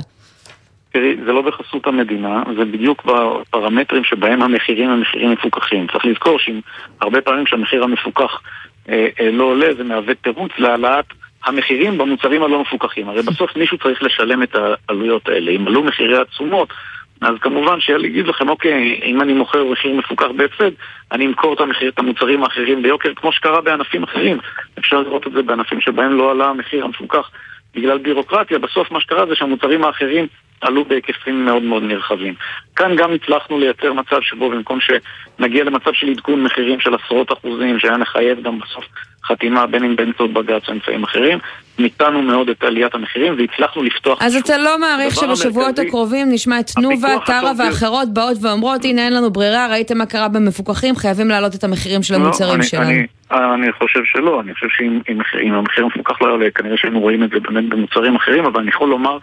[0.93, 5.87] תראי, זה לא בחסות המדינה, זה בדיוק בפרמטרים שבהם המחירים הם מחירים מפוקחים.
[5.93, 6.61] צריך לזכור שאם
[7.01, 8.41] הרבה פעמים כשהמחיר המפוקח
[8.89, 11.05] אה, אה, לא עולה, זה מהווה תירוץ להעלאת
[11.45, 13.09] המחירים במוצרים הלא מפוקחים.
[13.09, 14.57] הרי בסוף מישהו צריך לשלם את
[14.89, 15.51] העלויות האלה.
[15.51, 16.73] אם עלו מחירי התשומות,
[17.21, 20.71] אז כמובן שיגיד לכם, אוקיי, אם אני מוכר מחיר מפוקח בהפסד,
[21.13, 24.39] אני אמכור את, המחיר, את המוצרים האחרים ביוקר, כמו שקרה בענפים אחרים.
[24.79, 27.31] אפשר לראות את זה בענפים שבהם לא עלה המחיר המפוקח
[27.75, 30.27] בגלל בירוקרטיה, בסוף מה שקרה זה שהמוצרים האחרים
[30.61, 32.35] עלו בהיקפים מאוד מאוד נרחבים.
[32.77, 37.79] כאן גם הצלחנו לייצר מצב שבו במקום שנגיע למצב של עדכון מחירים של עשרות אחוזים,
[37.79, 38.85] שהיה מחייב גם בסוף
[39.29, 41.39] חתימה בין אם באמצעות בג"ץ או אמצעים אחרים,
[41.79, 44.23] ניתנו מאוד את עליית המחירים והצלחנו לפתוח...
[44.23, 49.15] אז אתה לא מעריך שבשבועות הקרובים נשמע את תנובה, טרה ואחרות באות ואומרות, הנה אין
[49.15, 52.91] לנו ברירה, ראיתם מה קרה במפוקחים, חייבים להעלות את המחירים של לא, המוצרים שלנו.
[53.31, 57.41] אני חושב שלא, אני חושב שאם המחיר המפוקח לא יעלה, כנראה שהיינו רואים את זה
[57.41, 59.19] באמת במוצרים אחרים, אבל אני יכול לומר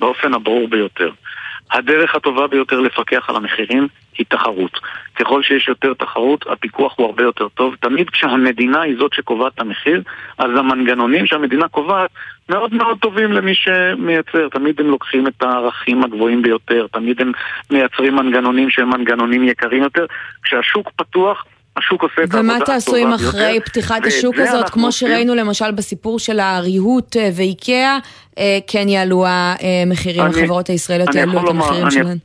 [0.00, 1.10] באופן הברור ביותר.
[1.70, 4.80] הדרך הטובה ביותר לפקח על המחירים היא תחרות.
[5.16, 7.74] ככל שיש יותר תחרות, הפיקוח הוא הרבה יותר טוב.
[7.80, 10.02] תמיד כשהמדינה היא זאת שקובעת את המחיר,
[10.38, 12.10] אז המנגנונים שהמדינה קובעת
[12.48, 14.48] מאוד מאוד טובים למי שמייצר.
[14.48, 17.32] תמיד הם לוקחים את הערכים הגבוהים ביותר, תמיד הם
[17.70, 20.06] מייצרים מנגנונים שהם מנגנונים יקרים יותר.
[20.42, 21.44] כשהשוק פתוח,
[21.76, 22.66] השוק עושה את העבודה הטובה ביותר.
[22.66, 27.98] ומה תעשו אם אחרי פתיחת השוק הזאת, כמו שראינו למשל בסיפור של הריהוט אה, ואיקאה,
[28.38, 32.18] אה, כן יעלו המחירים, החברות הישראליות יעלו את המחירים שלהן?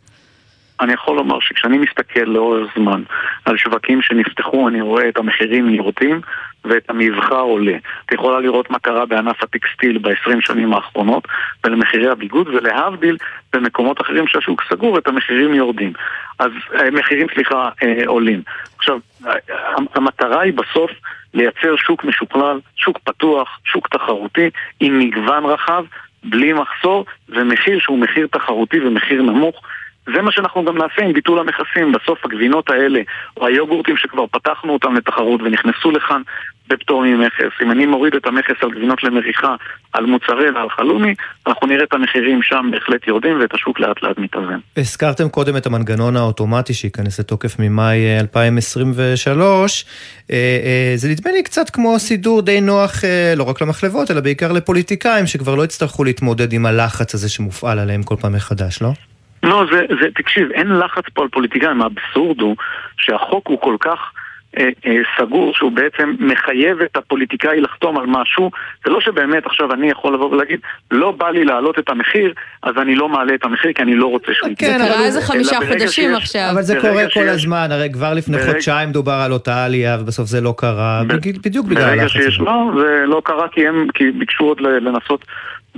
[0.81, 3.03] אני יכול לומר שכשאני מסתכל לאורך זמן
[3.45, 6.21] על שווקים שנפתחו, אני רואה את המחירים יורדים
[6.69, 7.75] ואת המבחר עולה.
[8.05, 11.27] את יכולה לראות מה קרה בענף הטקסטיל ב-20 שנים האחרונות
[11.63, 13.17] ולמחירי הביגוד, ולהבדיל,
[13.53, 15.93] במקומות אחרים שהשוק סגור, את המחירים יורדים.
[16.39, 18.41] אז אה, מחירים, סליחה, אה, עולים.
[18.77, 18.99] עכשיו,
[19.95, 20.91] המטרה היא בסוף
[21.33, 24.49] לייצר שוק משוכלל, שוק פתוח, שוק תחרותי,
[24.79, 25.85] עם מגוון רחב,
[26.23, 29.61] בלי מחסור, ומחיר שהוא מחיר תחרותי ומחיר נמוך.
[30.15, 31.91] זה מה שאנחנו גם נעשה עם ביטול המכסים.
[31.91, 33.01] בסוף הגבינות האלה,
[33.37, 36.21] או היוגורטים שכבר פתחנו אותם לתחרות ונכנסו לכאן
[36.69, 39.55] בפטור ממכס, אם אני מוריד את המכס על גבינות למריחה,
[39.93, 41.13] על מוצרי ועל חלומי,
[41.47, 44.59] אנחנו נראה את המחירים שם בהחלט יורדים ואת השוק לאט לאט מתאזן.
[44.77, 49.85] הזכרתם קודם את המנגנון האוטומטי שייכנס לתוקף ממאי 2023.
[50.31, 54.21] אה, אה, זה נדמה לי קצת כמו סידור די נוח אה, לא רק למחלבות, אלא
[54.21, 58.89] בעיקר לפוליטיקאים שכבר לא יצטרכו להתמודד עם הלחץ הזה שמופעל עליהם כל פעם מחדש, לא?
[59.43, 62.55] לא, זה, זה, תקשיב, אין לחץ פה על פוליטיקאים, האבסורד הוא
[62.97, 64.16] שהחוק הוא כל כך אה, אה,
[65.19, 68.51] סגור שהוא בעצם מחייב את הפוליטיקאי לחתום על משהו
[68.85, 70.59] זה לא שבאמת עכשיו אני יכול לבוא ולהגיד
[70.91, 72.33] לא בא לי להעלות את המחיר
[72.63, 74.69] אז אני לא מעלה את המחיר כי אני לא רוצה שהוא יקרה.
[74.69, 76.49] כן, זה קרה איזה חמישה חודשים עכשיו.
[76.51, 80.41] אבל זה קורה כל הזמן, הרי כבר לפני חודשיים דובר על אותה עלייה ובסוף זה
[80.41, 81.01] לא קרה,
[81.43, 82.43] בדיוק בגלל הלחץ הזה.
[82.43, 83.47] לא, זה לא קרה
[83.93, 85.25] כי ביקשו עוד לנסות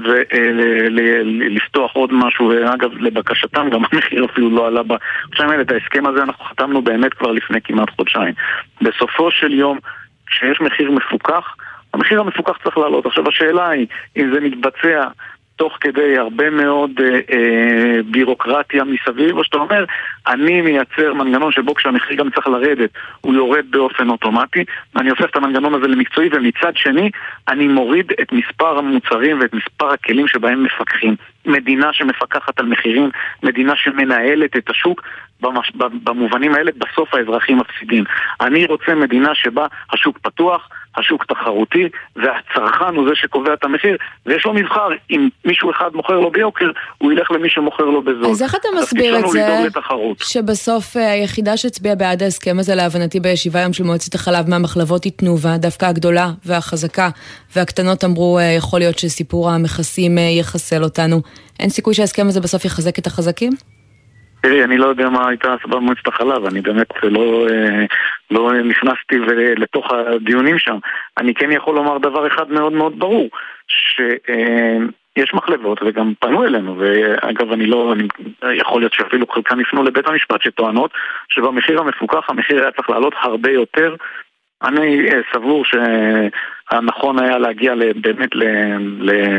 [0.04, 6.24] ולפתוח עוד משהו, ואגב, לבקשתם גם המחיר אפילו לא עלה בחודשיים האלה, את ההסכם הזה
[6.24, 8.34] אנחנו חתמנו באמת כבר לפני כמעט חודשיים.
[8.82, 9.78] בסופו של יום,
[10.28, 11.56] כשיש מחיר מפוקח,
[11.94, 13.06] המחיר המפוקח צריך לעלות.
[13.06, 15.08] עכשיו השאלה היא, אם זה מתבצע
[15.60, 19.86] תוך כדי הרבה מאוד אה, אה, בירוקרטיה מסביב, או שאתה אומר,
[20.28, 22.89] אני מייצר מנגנון שבו כשהמחיר גם צריך לרדת,
[23.22, 24.63] הוא יורד באופן אוטומטי,
[24.95, 27.10] ואני הופך את המנגנון הזה למקצועי, ומצד שני,
[27.48, 31.15] אני מוריד את מספר המוצרים ואת מספר הכלים שבהם מפקחים.
[31.45, 33.10] מדינה שמפקחת על מחירים,
[33.43, 35.02] מדינה שמנהלת את השוק,
[35.41, 35.72] במש...
[36.04, 38.04] במובנים האלה בסוף האזרחים מפסידים.
[38.41, 40.69] אני רוצה מדינה שבה השוק פתוח,
[41.00, 46.14] השוק תחרותי, והצרכן הוא זה שקובע את המחיר, ויש לו מבחר, אם מישהו אחד מוכר
[46.14, 48.26] לו ביוקר, הוא ילך למי שמוכר לו בזול.
[48.26, 49.68] אז איך אתה מסביר את זה,
[50.24, 55.12] שבסוף אה, היחידה שהצביעה בעד ההסכם הזה, להבנתי בישיבה היום של מועצת החלב מהמחלבות היא
[55.16, 57.10] תנובה, דווקא הגדולה והחזקה,
[57.56, 61.22] והקטנות אמרו, אה, יכול להיות שסיפור המכסים אה, יחסל אותנו.
[61.60, 63.52] אין סיכוי שההסכם הזה בסוף יחזק את החזקים?
[64.41, 67.86] תראי, אני לא יודע מה הייתה הסיבה במועצת החלב, אני באמת לא, אה,
[68.32, 69.19] לא נכנסתי
[69.58, 70.78] לתוך הדיונים שם.
[71.17, 73.30] אני כן יכול לומר דבר אחד מאוד מאוד ברור,
[73.67, 78.08] שיש מחלבות וגם פנו אלינו, ואגב אני לא, אני,
[78.54, 80.91] יכול להיות שאפילו חלקם יפנו לבית המשפט שטוענות
[81.30, 83.95] שבמחיר המפוקח המחיר היה צריך לעלות הרבה יותר
[84.62, 85.65] אני אה, סבור
[86.72, 88.30] שהנכון היה להגיע באמת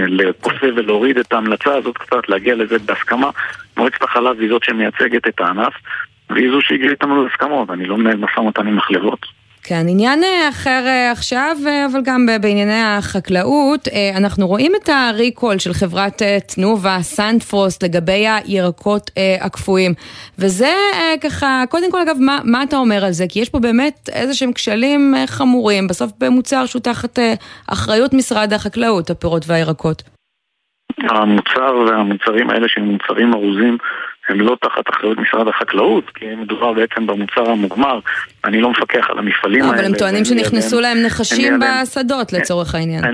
[0.08, 3.30] לקוסה ולהוריד את ההמלצה הזאת קצת, להגיע לזה בהסכמה.
[3.76, 5.74] מועצת החלב היא זאת שמייצגת את הענף,
[6.30, 9.39] והיא זו שהגיעה איתנו להסכמות, אני לא מנהל משא ומתן עם מחלבות.
[9.62, 15.58] כן, עניין אה, אחר אה, עכשיו, אה, אבל גם בענייני החקלאות, אנחנו רואים את הריקול
[15.58, 16.22] של חברת
[16.54, 19.92] תנובה, סנדפרוסט, לגבי הירקות הקפואים.
[20.38, 20.74] וזה
[21.20, 23.24] ככה, קודם כל אגב, מה, מה אתה אומר על זה?
[23.28, 27.18] כי יש פה באמת איזה שהם כשלים חמורים, בסוף במוצר שהוא תחת
[27.66, 30.02] אחריות משרד החקלאות, הפירות והירקות.
[30.98, 33.78] המוצר והמוצרים האלה שהם מוצרים ארוזים
[34.30, 38.00] הם לא תחת אחריות משרד החקלאות, כי מדובר בעצם במוצר המוגמר,
[38.44, 39.74] אני לא מפקח על המפעלים האלה.
[39.74, 43.04] אבל הם טוענים שנכנסו להם נחשים בשדות לצורך העניין.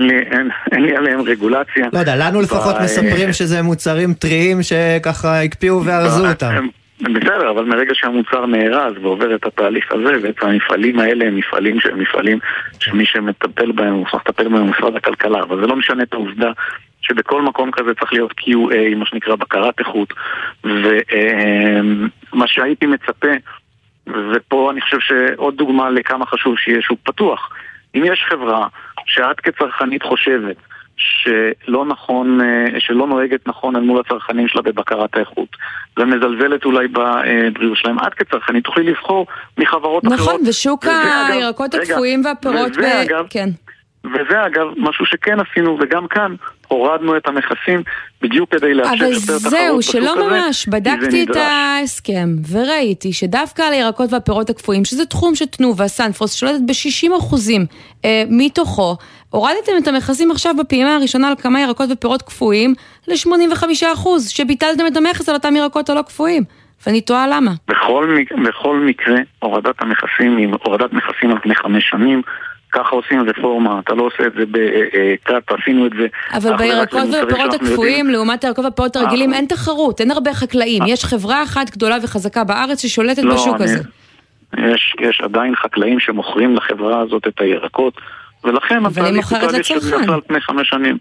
[0.71, 1.87] אין לי עליהם רגולציה.
[1.93, 6.67] לא יודע, לנו לפחות מספרים שזה מוצרים טריים שככה הקפיאו וארזו אותם.
[7.01, 11.99] בסדר, אבל מרגע שהמוצר נארז ועובר את התהליך הזה, בעצם המפעלים האלה הם מפעלים שהם
[11.99, 12.39] מפעלים
[12.79, 16.51] שמי שמטפל בהם, הוא צריך לטפל בהם במשרד הכלכלה, אבל זה לא משנה את העובדה
[17.07, 20.13] שבכל מקום כזה צריך להיות QA, מה שנקרא בקרת איכות,
[20.63, 23.31] ומה שהייתי מצפה,
[24.07, 27.49] ופה אני חושב שעוד דוגמה לכמה חשוב שיהיה שוק פתוח.
[27.95, 28.67] אם יש חברה
[29.05, 30.55] שאת כצרכנית חושבת
[30.97, 35.49] שלא נכון, אה, שלא נוהגת נכון אל מול הצרכנים שלה בבקרת האיכות
[35.97, 40.33] ומזלזלת אולי בבריאות שלהם, את כצרכנית תוכלי לבחור מחברות נכון, אחרות.
[40.33, 40.85] נכון, ושוק
[41.29, 43.09] הירקות הקפואים והפירות, וזה, ב...
[43.11, 43.49] אגב, כן.
[44.13, 46.35] וזה אגב משהו שכן עשינו, וגם כאן
[46.67, 47.83] הורדנו את המכסים
[48.21, 49.47] בדיוק כדי לאפשר יותר תחרות בשוק הזה.
[49.47, 50.67] אבל זהו, שלא ממש.
[50.67, 57.17] בדקתי את ההסכם, וראיתי שדווקא על הירקות והפירות הקפואים, שזה תחום שתנובה, סנפרוס, שולטת ב-60
[57.17, 57.65] אחוזים
[58.05, 58.95] אה, מתוכו,
[59.29, 62.73] הורדתם את המכסים עכשיו בפעימה הראשונה על כמה ירקות ופירות קפואים
[63.07, 66.43] ל-85 אחוז, שביטלתם את המכס על אותם ירקות הלא קפואים.
[66.85, 67.51] ואני תוהה למה.
[67.67, 68.17] בכל,
[68.47, 72.21] בכל מקרה, הורדת המכסים הורדת מכסים על פני חמש שנים.
[72.71, 76.07] ככה עושים רפורמה, אתה לא עושה את זה בקאט, עשינו את זה.
[76.33, 80.83] אבל בירקות ובפירות הקפואים, לעומת הירקות והפירות הרגילים, אין תחרות, אין הרבה חקלאים.
[80.87, 83.79] יש חברה אחת גדולה וחזקה בארץ ששולטת לא, בשוק הזה.
[84.57, 87.93] יש, יש עדיין חקלאים שמוכרים לחברה הזאת את הירקות,
[88.43, 90.97] ולכן התהליך הוא תהליך שנעשה על פני חמש שנים.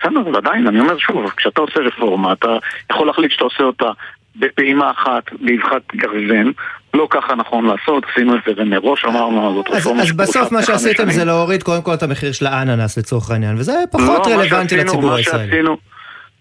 [0.00, 2.56] בסדר, אבל עדיין, אני אומר שוב, כשאתה עושה רפורמה, אתה
[2.90, 3.90] יכול להחליט שאתה עושה אותה
[4.36, 6.50] בפעימה אחת, באבחת גרזן,
[6.94, 11.10] לא ככה נכון לעשות, עשינו את זה ומראש אמרנו, זאת רפורמה אז בסוף מה שעשיתם
[11.10, 15.14] זה להוריד קודם כל את המחיר של האננס לצורך העניין, וזה פחות לא, רלוונטי לציבור
[15.14, 15.62] הישראלי.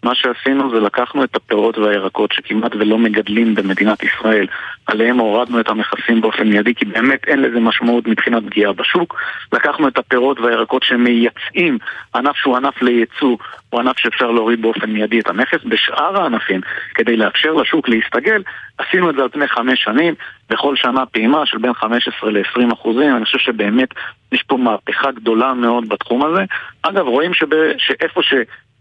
[0.03, 4.47] מה שעשינו זה לקחנו את הפירות והירקות שכמעט ולא מגדלים במדינת ישראל,
[4.85, 9.21] עליהם הורדנו את המכסים באופן מיידי, כי באמת אין לזה משמעות מבחינת פגיעה בשוק.
[9.53, 11.77] לקחנו את הפירות והירקות שמייצאים,
[12.15, 13.37] ענף שהוא ענף לייצוא,
[13.69, 15.63] הוא ענף שאפשר להוריד באופן מיידי את המכס.
[15.65, 16.61] בשאר הענפים,
[16.95, 18.43] כדי לאפשר לשוק להסתגל,
[18.77, 20.13] עשינו את זה על פני חמש שנים,
[20.49, 23.15] בכל שנה פעימה של בין 15 ל-20 אחוזים.
[23.15, 23.89] אני חושב שבאמת
[24.31, 26.43] יש פה מהפכה גדולה מאוד בתחום הזה.
[26.81, 28.33] אגב, רואים שבא, שאיפה ש...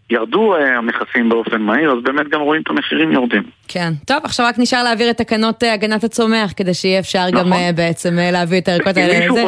[0.09, 3.43] ירדו אה, המכסים באופן מהיר, אז באמת גם רואים את המחירים יורדים.
[3.67, 3.91] כן.
[4.05, 7.39] טוב, עכשיו רק נשאר להעביר את תקנות אה, הגנת הצומח, כדי שיהיה אפשר נכון.
[7.39, 9.45] גם אה, בעצם להביא את הערכות האלה לזה.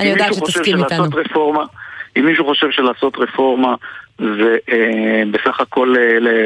[0.00, 1.04] אני יודעת שתסכים איתנו.
[2.16, 3.74] אם מישהו חושב שלעשות רפורמה
[4.20, 5.94] ובסך הכל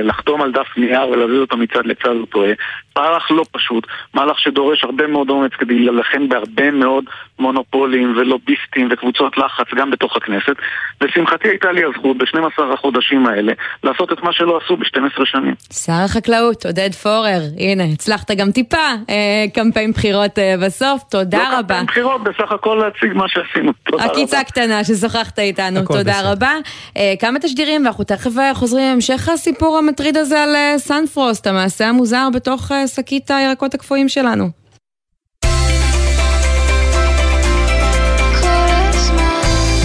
[0.02, 2.52] לחתום על דף נייר ולהביא אותו מצד לצד הוא טועה.
[2.98, 7.04] מהלך לא פשוט, מהלך שדורש הרבה מאוד אומץ כדי להילחם בהרבה מאוד
[7.38, 10.56] מונופולים ולוביסטים וקבוצות לחץ גם בתוך הכנסת.
[11.00, 13.52] לשמחתי הייתה לי הזכות ב-12 החודשים האלה
[13.84, 15.54] לעשות את מה שלא עשו ב-12 שנים.
[15.72, 18.76] שר החקלאות, עודד פורר, הנה, הצלחת גם טיפה
[19.10, 21.56] אה, קמפיין בחירות אה, בסוף, תודה לא רבה.
[21.56, 24.12] לא קמפיין בחירות, בסך הכל להציג מה שעשינו, תודה רבה.
[24.12, 26.30] עקיצה קטנה ששוחחת איתנו, תודה בסדר.
[26.32, 26.52] רבה.
[26.96, 31.88] אה, כמה תשדירים, ואנחנו תכף אה, חוזרים להמשך הסיפור המטריד הזה על אה, סנפרוסט, המעשה
[31.88, 34.48] המוזר בתוך אה, שקית הירקות הקפואים שלנו.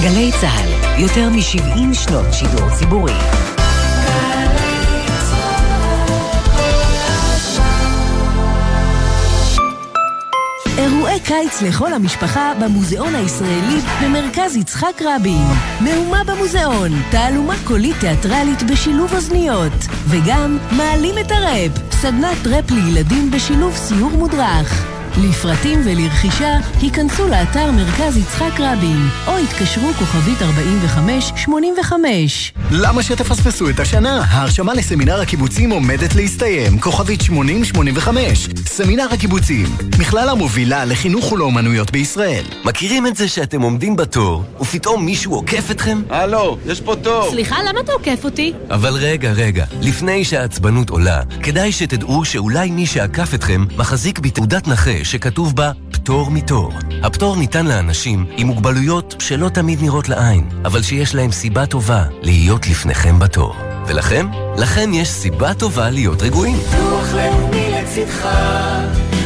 [0.02, 3.14] גלי צה"ל, יותר מ-70 שנות שידור ציבורי.
[11.24, 15.48] קיץ לכל המשפחה במוזיאון הישראלי במרכז יצחק רבין.
[15.82, 19.74] מהומה במוזיאון, תעלומה קולית תיאטרלית בשילוב אוזניות.
[20.08, 24.99] וגם מעלים את הראפ, סדנת ראפ לילדים בשילוב סיור מודרך.
[25.18, 32.54] לפרטים ולרכישה, היכנסו לאתר מרכז יצחק רבין, או התקשרו כוכבית 4585.
[32.72, 34.24] למה שתפספסו את השנה?
[34.30, 38.50] ההרשמה לסמינר הקיבוצים עומדת להסתיים, כוכבית 8085.
[38.68, 39.66] סמינר הקיבוצים,
[40.00, 42.44] מכללה מובילה לחינוך ולאומנויות בישראל.
[42.66, 46.02] מכירים את זה שאתם עומדים בתור, ופתאום מישהו עוקף אתכם?
[46.10, 47.32] הלו, יש פה תור.
[47.32, 48.54] סליחה, למה אתה עוקף אותי?
[48.70, 54.99] אבל רגע, רגע, לפני שהעצבנות עולה, כדאי שתדעו שאולי מי שעקף אתכם מחזיק בתעודת נכה
[55.04, 56.72] שכתוב בה פטור מתור.
[57.04, 62.68] הפטור ניתן לאנשים עם מוגבלויות שלא תמיד נראות לעין, אבל שיש להם סיבה טובה להיות
[62.68, 63.56] לפניכם בתור.
[63.88, 64.28] ולכם?
[64.58, 66.58] לכם יש סיבה טובה להיות רגועים.
[66.58, 68.28] ביטוח לאומי לצדך,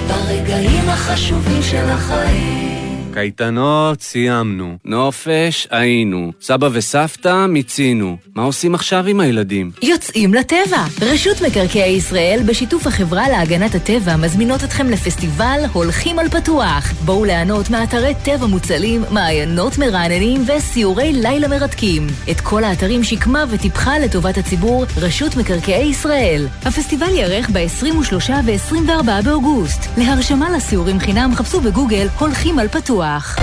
[0.07, 2.82] ברגעים החשובים של החיים.
[3.13, 8.17] קייטנות סיימנו, נופש היינו, סבא וסבתא מיצינו.
[8.35, 9.71] מה עושים עכשיו עם הילדים?
[9.81, 10.85] יוצאים לטבע!
[11.01, 16.91] רשות מקרקעי ישראל בשיתוף החברה להגנת הטבע מזמינות אתכם לפסטיבל הולכים על פתוח.
[17.05, 22.07] בואו ליהנות מאתרי טבע מוצלים, מעיינות מרעננים וסיורי לילה מרתקים.
[22.31, 26.47] את כל האתרים שקמה וטיפחה לטובת הציבור רשות מקרקעי ישראל.
[26.65, 29.89] הפסטיבל יארך ב-23 ו-24 באוגוסט.
[29.97, 33.02] להרשמה לסיורים חינם חפשו בגוגל הולכים על פתוח.
[33.03, 33.35] פתוח.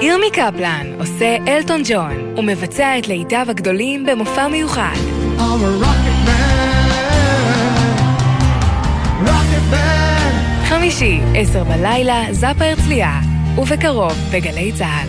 [0.00, 4.96] ירמי קפלן עושה אלטון ג'ון ומבצע את להיטיו הגדולים במופע מיוחד.
[10.64, 13.20] חמישי, עשר בלילה, זאפה הרצליה,
[13.58, 15.08] ובקרוב בגלי צה"ל.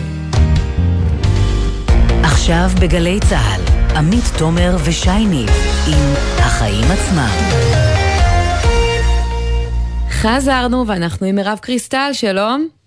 [2.22, 3.60] עכשיו בגלי צה"ל,
[3.96, 5.46] עמית תומר ושייני,
[5.86, 7.60] עם החיים עצמם.
[10.10, 12.79] חזרנו ואנחנו עם מירב קריסטל, שלום.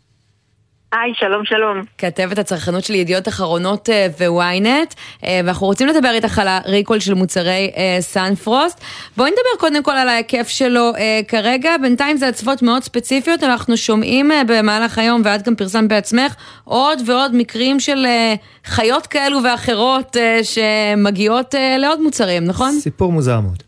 [1.01, 1.81] היי, שלום, שלום.
[1.97, 4.93] כתבת הצרכנות של ידיעות אחרונות אה, ו-ynet,
[5.25, 8.83] אה, ואנחנו רוצים לדבר איתך על ה recall של מוצרי אה, סנפרוסט.
[9.17, 10.91] בואי נדבר קודם כל על ההיקף שלו
[11.27, 16.99] כרגע, בינתיים זה הצפות מאוד ספציפיות, אנחנו שומעים במהלך היום, ואת גם פרסמת בעצמך, עוד
[17.05, 18.05] ועוד מקרים של
[18.65, 22.71] חיות כאלו ואחרות שמגיעות לעוד מוצרים, נכון?
[22.71, 23.63] סיפור מוזר מאוד.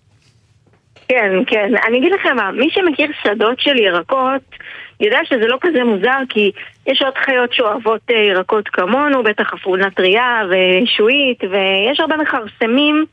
[1.08, 1.72] כן, כן.
[1.88, 4.42] אני אגיד לכם מה, מי שמכיר שדות של ירקות,
[5.00, 6.52] יודע שזה לא כזה מוזר, כי
[6.88, 13.06] יש עוד חיות שאוהבות אה, ירקות כמונו, בטח אפונה טריה ושועית, ויש הרבה מכרסמים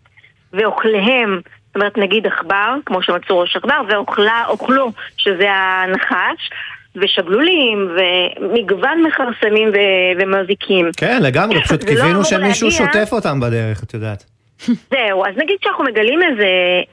[0.53, 1.41] ואוכליהם.
[1.67, 6.51] זאת אומרת, נגיד עכבר, כמו שמצאו ראש עכבר, ואוכלו, שזה הנחש.
[6.97, 10.91] ושבלולים, ומגוון מכרסמים ו- ומזיקים.
[10.97, 12.87] כן, לגמרי, פשוט לא קיווינו שמישהו להגיע...
[12.87, 14.32] שוטף אותם בדרך, את יודעת.
[14.67, 16.49] זהו, אז נגיד שאנחנו מגלים איזה,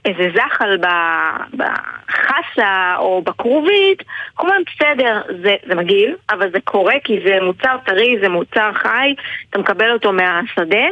[0.05, 0.77] איזה זחל
[1.53, 7.77] בחסה או בכרובית, אנחנו אומרים בסדר, זה, זה מגעיל, אבל זה קורה כי זה מוצר
[7.85, 9.15] טרי, זה מוצר חי,
[9.49, 10.87] אתה מקבל אותו מהשדה.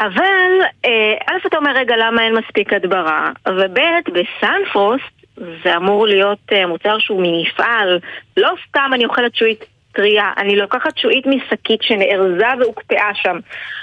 [0.00, 3.30] אבל אה, א', אתה אומר, רגע, למה אין מספיק הדברה?
[3.48, 3.80] וב',
[4.12, 5.20] בסנפרוסט
[5.64, 7.98] זה אמור להיות אה, מוצר שהוא ממפעל,
[8.36, 10.32] לא סתם אני אוכלת שועית טריה.
[10.36, 13.36] אני לוקחת שועית משקית שנארזה והוקפאה שם.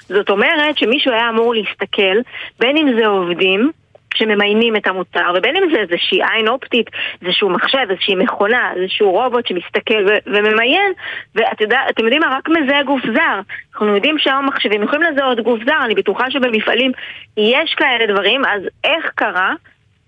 [0.08, 2.18] זאת אומרת שמישהו היה אמור להסתכל,
[2.60, 3.72] בין אם זה עובדים,
[4.18, 6.90] שממיינים את המוצר, ובין אם זה איזושהי עין אופטית,
[7.22, 10.94] איזשהו מחשב, איזושהי מכונה, איזשהו רובוט שמסתכל ו- וממיין,
[11.36, 12.38] ואתם יודע, יודעים מה?
[12.38, 13.40] רק מזהה גוף זר.
[13.74, 16.92] אנחנו יודעים שהיום מחשבים יכולים לזהות גוף זר, אני בטוחה שבמפעלים
[17.38, 19.54] יש כאלה דברים, אז איך קרה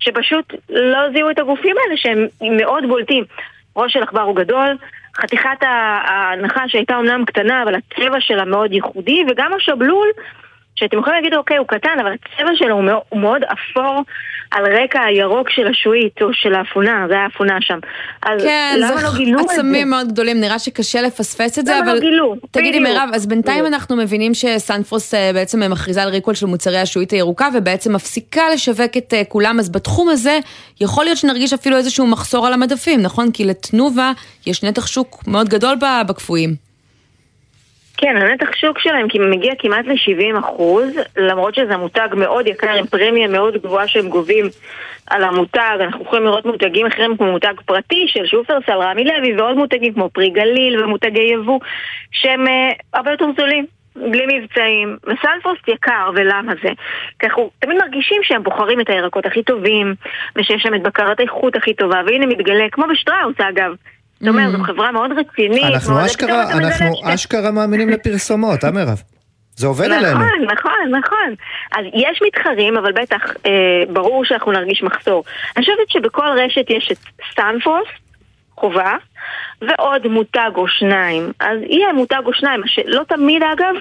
[0.00, 2.26] שפשוט לא זיהו את הגופים האלה שהם
[2.56, 3.24] מאוד בולטים?
[3.76, 4.76] ראש של עכבר הוא גדול,
[5.16, 10.08] חתיכת הנחש הייתה אומנם קטנה, אבל הצבע שלה מאוד ייחודי, וגם השבלול,
[10.80, 14.02] שאתם יכולים להגיד, אוקיי, הוא קטן, אבל הצבע שלו הוא מאוד, הוא מאוד אפור
[14.50, 17.78] על רקע הירוק של השועית, או של האפונה, זה היה האפונה שם.
[18.22, 19.54] אז כן, למה לא גילו את זה?
[19.54, 21.82] עצמים מאוד גדולים, נראה שקשה לפספס את זה, אבל...
[21.82, 22.36] למה לא גילו?
[22.50, 27.10] תגידי מירב, אז בינתיים אנחנו מבינים שסנפרוס אה, בעצם מכריזה על ריקול של מוצרי השועית
[27.10, 30.38] הירוקה, ובעצם מפסיקה לשווק את אה, כולם, אז בתחום הזה
[30.80, 33.32] יכול להיות שנרגיש אפילו איזשהו מחסור על המדפים, נכון?
[33.32, 34.12] כי לתנובה
[34.46, 35.76] יש נתח שוק מאוד גדול
[36.08, 36.69] בקפואים.
[38.00, 43.28] כן, הנתח שוק שלהם מגיע כמעט ל-70 אחוז, למרות שזה מותג מאוד יקר עם פרמיה
[43.28, 44.46] מאוד גבוהה שהם גובים
[45.10, 45.76] על המותג.
[45.80, 50.10] אנחנו יכולים לראות מותגים אחרים כמו מותג פרטי של שופרסל, רמי לוי ועוד מותגים כמו
[50.10, 51.58] פרי גליל ומותגי יבוא
[52.10, 52.50] שהם uh,
[52.94, 53.66] הרבה יותר זולים.
[53.96, 56.68] בלי מבצעים, וסלפוסט יקר, ולמה זה?
[57.18, 59.94] כי אנחנו תמיד מרגישים שהם בוחרים את הירקות הכי טובים,
[60.36, 63.74] ושיש שם את בקרת האיכות הכי טובה, והנה מתגלה, כמו בשטראוס אגב,
[64.20, 65.64] זאת אומרת, זו חברה מאוד רצינית.
[65.64, 69.02] אנחנו אשכרה, אנחנו אשכרה מאמינים לפרסומות, אה מירב?
[69.56, 70.18] זה עובד נכון, עלינו.
[70.18, 71.34] נכון, נכון, נכון.
[71.72, 75.24] אז יש מתחרים, אבל בטח אה, ברור שאנחנו נרגיש מחסור.
[75.56, 76.98] אני חושבת שבכל רשת יש את
[77.32, 77.88] סטנפוס,
[78.54, 78.96] חובה,
[79.62, 81.32] ועוד מותג או שניים.
[81.40, 83.74] אז יהיה מותג או שניים, לא תמיד אגב,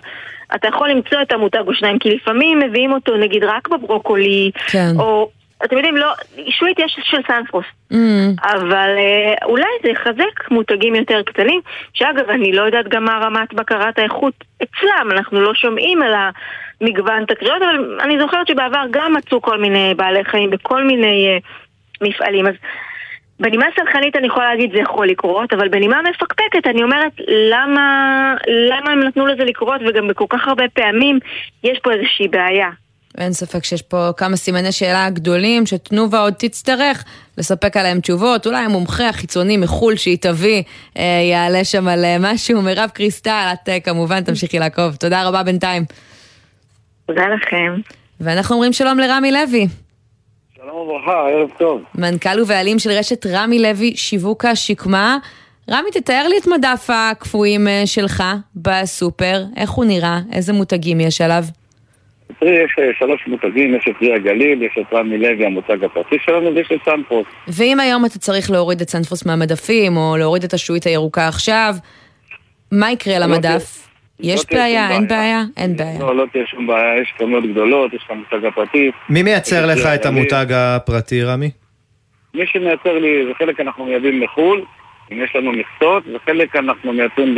[0.55, 4.91] אתה יכול למצוא את המותג או שניים, כי לפעמים מביאים אותו נגיד רק בברוקולי, כן.
[4.99, 5.29] או
[5.65, 6.13] אתם יודעים, לא,
[6.49, 7.65] שועית יש של סנפרוס.
[7.93, 7.95] Mm.
[8.43, 11.61] אבל אה, אולי זה יחזק מותגים יותר קטנים,
[11.93, 14.33] שאגב, אני לא יודעת גם מה רמת בקרת האיכות
[14.63, 16.13] אצלם, אנחנו לא שומעים על
[16.81, 21.37] המגוון תקריות, אבל אני זוכרת שבעבר גם מצאו כל מיני בעלי חיים בכל מיני אה,
[22.01, 22.47] מפעלים.
[22.47, 22.53] אז
[23.39, 28.91] בנימה סלחנית אני יכולה להגיד זה יכול לקרות, אבל בנימה מפקפקת אני אומרת למה, למה
[28.91, 31.19] הם נתנו לזה לקרות וגם בכל כך הרבה פעמים
[31.63, 32.69] יש פה איזושהי בעיה.
[33.17, 37.03] אין ספק שיש פה כמה סימני שאלה גדולים שתנובה עוד תצטרך
[37.37, 38.47] לספק עליהם תשובות.
[38.47, 40.63] אולי המומחה החיצוני מחו"ל שהיא תביא
[40.97, 42.61] אה, יעלה שם על אה, משהו.
[42.61, 44.95] מירב קריסטל, את אה, כמובן תמשיכי לעקוב.
[44.95, 45.83] תודה רבה בינתיים.
[47.05, 47.75] תודה לכם.
[48.19, 49.67] ואנחנו אומרים שלום לרמי לוי.
[50.55, 51.81] שלום וברכה, ערב טוב.
[51.95, 55.17] מנכ"ל ובעלים של רשת רמי לוי שיווק השקמה.
[55.71, 58.23] רמי, תתאר לי את מדף הקפואים שלך
[58.55, 61.43] בסופר, איך הוא נראה, איזה מותגים יש עליו.
[62.39, 66.15] אצלי יש אה, שלוש מותגים, יש את פרי הגליל, יש את רמי לוי, המותג הפרטי
[66.25, 67.27] שלנו, ויש את סנפרוס.
[67.47, 71.73] ואם היום אתה צריך להוריד את סנפרוס מהמדפים, או להוריד את השועית הירוקה עכשיו,
[72.71, 73.87] מה יקרה לא למדף?
[74.19, 75.43] יש לא בעיה, אין בעיה?
[75.57, 75.99] אין בעיה.
[75.99, 78.91] לא, לא תהיה שום בעיה, יש כמויות גדולות, יש את המותג הפרטי.
[79.09, 81.51] מי מייצר לך את המותג הפרטי, רמי?
[82.33, 84.65] מי שמייצר לי, זה חלק אנחנו מייבאים לחו"ל,
[85.11, 87.35] אם יש לנו מכסות, וחלק אנחנו מייצרים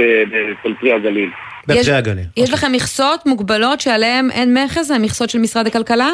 [0.79, 1.29] פרי הגליל.
[1.67, 2.25] בפרי הגליל.
[2.37, 4.87] יש לכם מכסות מוגבלות שעליהן אין מכס?
[4.87, 6.09] זה המכסות של משרד הכלכלה?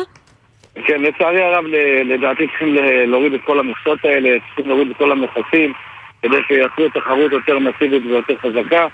[0.86, 1.66] כן, לצערי הרב,
[2.06, 2.76] לדעתי צריכים
[3.08, 5.74] להוריד את כל המכסות האלה, צריכים להוריד את כל המכסים,
[6.22, 8.88] כדי שיעשו תחרות יותר מסיבית ויותר חזקה.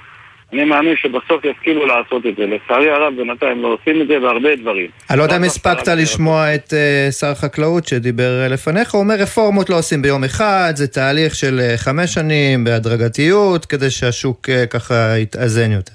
[0.53, 2.45] אני מאמין שבסוף ישכילו לעשות את זה.
[2.45, 4.87] לצערי הרב, בינתיים לא עושים את זה בהרבה דברים.
[5.09, 9.15] אני לא יודע אם הספקת לשמוע את אה, שר החקלאות שדיבר אה, לפניך, הוא אומר
[9.15, 15.17] רפורמות לא עושים ביום אחד, זה תהליך של אה, חמש שנים בהדרגתיות, כדי שהשוק ככה
[15.17, 15.93] יתאזן יותר.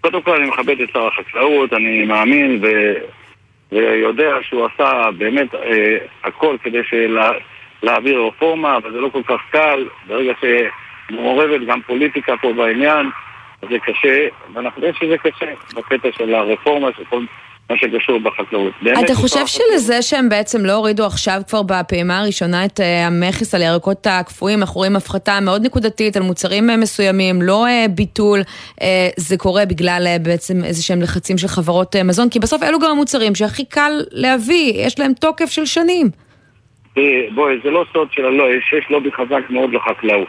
[0.00, 2.66] קודם כל אני מכבד את שר החקלאות, אני מאמין ו...
[3.72, 7.30] ויודע שהוא עשה באמת אה, הכל כדי שלה...
[7.82, 13.10] להעביר רפורמה, אבל זה לא כל כך קל, ברגע שמעורבת גם פוליטיקה פה בעניין,
[13.70, 17.24] זה קשה, ואנחנו יודעים שזה קשה בקטע של הרפורמה, של כל
[17.70, 18.72] מה שקשור בחקלאות.
[19.04, 23.62] אתה חושב שלזה שהם בעצם לא הורידו עכשיו כבר בפעימה הראשונה את אה, המכס על
[23.62, 28.40] ירקות הקפואים, אנחנו רואים הפחתה מאוד נקודתית על מוצרים אה, מסוימים, לא אה, ביטול,
[29.16, 33.34] זה קורה בגלל בעצם איזה שהם לחצים של חברות מזון, כי בסוף אלו גם המוצרים
[33.34, 36.06] שהכי קל להביא, יש להם תוקף של שנים.
[37.34, 40.28] בואי, זה לא סוד של הלא, יש לובי חזק מאוד לחקלאות.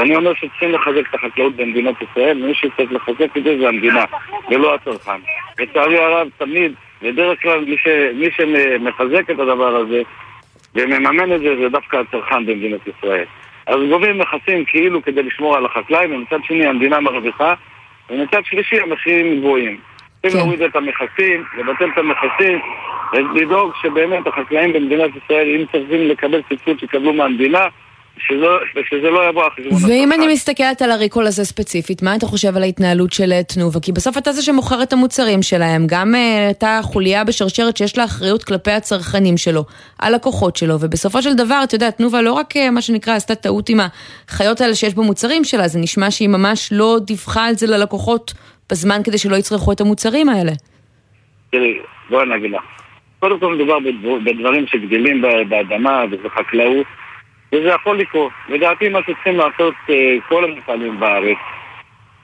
[0.00, 4.04] ואני אומר שצריכים לחזק את החקלאות במדינת ישראל, ומי שצריך לחזק את זה זה המדינה,
[4.50, 5.20] ולא הצרכן.
[5.58, 6.72] לצערי הרב, תמיד,
[7.02, 10.02] בדרך כלל מי, ש, מי שמחזק את הדבר הזה
[10.74, 13.24] ומממן את זה, זה דווקא הצרכן במדינת ישראל.
[13.66, 17.54] אז גובים מכסים כאילו כדי לשמור על החקלאי, ומצד שני המדינה מרוויחה,
[18.10, 19.78] ומצד שלישי המחירים גבוהים.
[20.22, 22.60] צריכים להוריד את המכסים, לבטל את המכסים,
[23.12, 27.66] ולדאוג שבאמת החקלאים במדינת ישראל, אם צריכים לקבל סבסוד שיקבלו מהמדינה,
[28.18, 32.26] שלא, ושזה לא יבוא על חשבון ואם אני מסתכלת על הריקול הזה ספציפית, מה אתה
[32.26, 33.80] חושב על ההתנהלות של אה, תנובה?
[33.80, 38.04] כי בסוף אתה זה שמוכר את המוצרים שלהם, גם אה, אתה חוליה בשרשרת שיש לה
[38.04, 39.64] אחריות כלפי הצרכנים שלו,
[40.00, 43.68] הלקוחות שלו, ובסופו של דבר, אתה יודע, תנובה לא רק אה, מה שנקרא עשתה טעות
[43.68, 43.78] עם
[44.28, 48.34] החיות האלה שיש במוצרים שלה, זה נשמע שהיא ממש לא דיווחה על זה ללקוחות
[48.70, 50.52] בזמן כדי שלא יצרכו את המוצרים האלה.
[51.52, 51.78] תראי,
[52.10, 52.62] בואי אני אגיד לך.
[53.20, 56.86] קודם כל מדובר בדבר- בדברים שגדלים באדמה וזה חקלאות,
[57.52, 58.32] וזה יכול לקרות.
[58.48, 61.38] לדעתי מה שצריכים לעשות אה, כל המפעלים בארץ,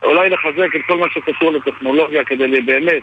[0.02, 3.02] אולי לחזק את כל מה שקשור לטכנולוגיה כדי באמת,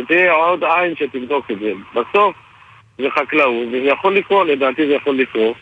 [0.00, 1.72] שתהיה עוד עין שתבדוק את זה.
[1.94, 2.36] בסוף
[2.98, 5.56] זה חקלאות, וזה יכול לקרות, לדעתי זה יכול לקרות.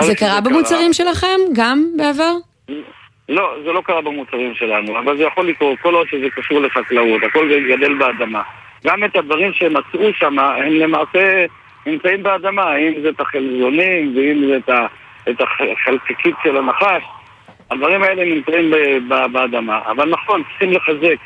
[0.00, 1.38] זה קרה במוצרים שלכם?
[1.56, 2.32] גם בעבר?
[3.28, 7.22] לא, זה לא קרה במוצרים שלנו, אבל זה יכול לקרות כל עוד שזה קשור לחקלאות,
[7.22, 8.42] הכל גדל באדמה.
[8.86, 11.44] גם את הדברים שהם מצאו שם, הם למעשה
[11.86, 14.86] נמצאים באדמה, אם זה את החלזונים ואם זה את, ה,
[15.30, 17.02] את החלקיקית של הנחש,
[17.70, 18.72] הדברים האלה נמצאים
[19.32, 19.80] באדמה.
[19.90, 21.16] אבל נכון, צריכים לחזק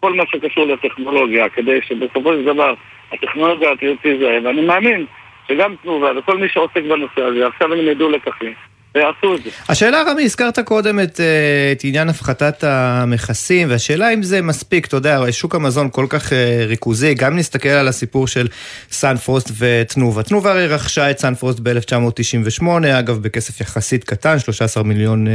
[0.00, 2.74] כל מה שקשור לטכנולוגיה, כדי שבסופו של דבר
[3.12, 3.70] הטכנולוגיה
[4.02, 5.06] תזהה, ואני מאמין
[5.48, 8.54] שגם תנובה וכל מי שעוסק בנושא הזה, עכשיו הם ילמדו לקחים
[8.96, 9.50] ויעשו את זה.
[9.68, 14.96] השאלה רמי, הזכרת קודם את, אה, את עניין הפחתת המכסים, והשאלה אם זה מספיק, אתה
[14.96, 18.48] יודע, שוק המזון כל כך אה, ריכוזי, גם נסתכל על הסיפור של
[18.90, 20.22] סנפרוסט ותנובה.
[20.22, 22.64] תנובה הרי רכשה את סנפרוסט ב-1998,
[22.98, 25.32] אגב בכסף יחסית קטן, 13 מיליון אה,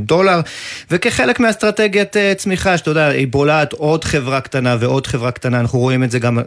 [0.00, 0.40] דולר,
[0.90, 6.04] וכחלק מאסטרטגיית צמיחה, שאתה יודע, היא בולעת עוד חברה קטנה ועוד חברה קטנה, אנחנו רואים
[6.04, 6.38] את זה גם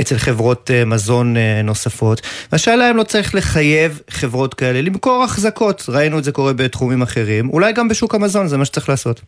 [0.00, 2.20] אצל חברות מזון נוספות.
[2.52, 7.48] והשאלה אם לא צריך לחייב חברות כאלה למכור החזקות, ראינו את זה קורה בתחומים אחרים,
[7.48, 9.20] אולי גם בשוק המזון, זה מה שצריך לעשות.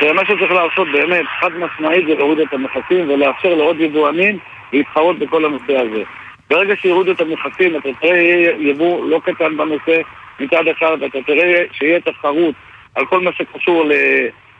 [0.00, 4.38] זה מה שצריך לעשות באמת, חד משמעית זה להוריד את המכסים ולאפשר לעוד יבואנים
[4.72, 6.02] להתחרות בכל הנושא הזה.
[6.50, 10.00] ברגע שיורידו את המכסים, אתה תראה יבוא לא קטן בנושא
[10.40, 12.54] מצד אחד, ואתה תראה שיהיה תחרות
[12.94, 13.84] על כל מה שקשור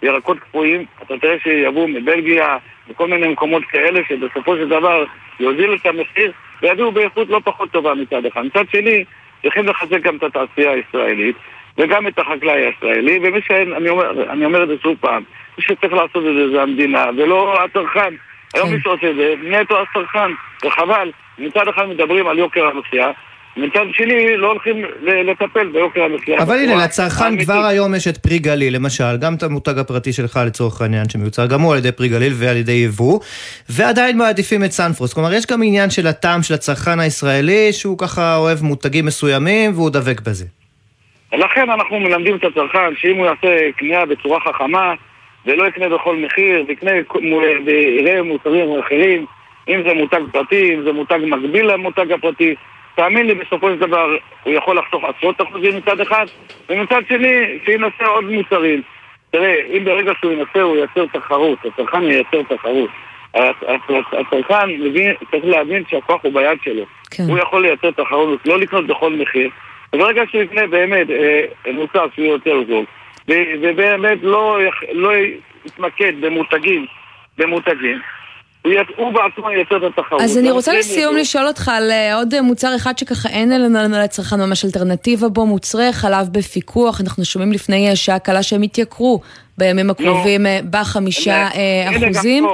[0.03, 2.57] לירקות קפואים, אתה תראה שיבואו מבלגיה
[2.88, 5.05] וכל מיני מקומות כאלה שבסופו של דבר
[5.41, 6.32] יוזילו את המחיר
[6.62, 8.43] ויביאו באיכות לא פחות טובה מצד אחד.
[8.43, 9.05] מצד שני,
[9.43, 11.36] צריכים לחזק גם את התעשייה הישראלית
[11.78, 15.22] וגם את החקלאי הישראלי, ומי שאין, אני אומר, אני אומר את זה שוב פעם,
[15.59, 18.14] מי שצריך לעשות את זה זה המדינה, ולא הצרכן.
[18.55, 20.30] היום מי שעושה את זה, נטו הצרכן,
[20.64, 21.11] וחבל.
[21.38, 23.11] מצד אחד מדברים על יוקר המחיה,
[23.57, 24.76] מצד שני לא הולכים
[25.26, 26.42] לטפל ביוקר המחיה.
[26.42, 27.44] אבל הנה, לצרכן.
[27.44, 31.46] כבר היום יש את פרי גליל, למשל, גם את המותג הפרטי שלך לצורך העניין, שמיוצר
[31.46, 33.20] גם הוא על ידי פרי גליל ועל ידי יבוא,
[33.68, 35.14] ועדיין מעדיפים את סנפרוסט.
[35.14, 39.90] כלומר, יש גם עניין של הטעם של הצרכן הישראלי, שהוא ככה אוהב מותגים מסוימים, והוא
[39.90, 40.44] דבק בזה.
[41.32, 44.94] לכן אנחנו מלמדים את הצרכן שאם הוא יעשה קנייה בצורה חכמה
[45.46, 46.90] ולא יקנה בכל מחיר ויקנה
[47.22, 49.26] מו- ויראה מוצרים אחרים
[49.68, 52.55] אם זה מותג פרטי, אם זה מותג מקביל למותג הפרטי
[53.01, 56.26] תאמין לי, בסופו של דבר הוא יכול לחסוך עשרות אחוזים מצד אחד
[56.68, 58.82] ומצד שני, שינסה עוד מוצרים.
[59.30, 62.90] תראה, אם ברגע שהוא ינסה הוא ייצר תחרות, הצרכן ייצר תחרות.
[64.12, 66.84] הצרכן מבין, צריך להבין שהכוח הוא ביד שלו.
[67.11, 67.22] כן.
[67.28, 69.51] הוא יכול לייצר תחרות, לא לקנות בכל מחיר.
[69.92, 72.84] וברגע שהוא יקנה באמת אה, מוצר שהוא יותר זול
[73.62, 74.59] ובאמת לא,
[74.92, 75.11] לא
[75.64, 76.86] יתמקד במותגים,
[77.38, 78.01] במותגים
[78.62, 80.20] הוא, בעצמו ייצר את התחרות.
[80.22, 81.16] אז אני רוצה והמחירים לסיום.
[81.16, 85.46] לשאול אותך על אה, עוד אה, מוצר אחד שככה אין לנו לצרכן ממש אלטרנטיבה בו,
[85.46, 87.00] מוצרי חלב בפיקוח.
[87.00, 89.20] אנחנו שומעים לפני אה, שעה קלה שהם התייקרו
[89.58, 91.48] בימים הקרובים אה, בחמישה
[91.90, 92.44] אחוזים.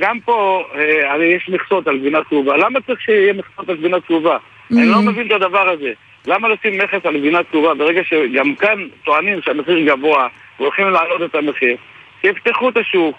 [0.00, 0.62] גם פה,
[1.10, 2.56] הרי יש מכסות על גבינה צהובה.
[2.56, 4.36] למה צריך שיהיה מכסות על גבינה צהובה?
[4.72, 5.92] אני לא מבין את הדבר הזה.
[6.26, 10.28] למה לשים מכס על גבינה צהובה ברגע שגם כאן טוענים שהמחיר גבוה
[10.60, 11.76] והולכים להעלות את המחיר?
[12.22, 13.16] שיפתחו את השוק.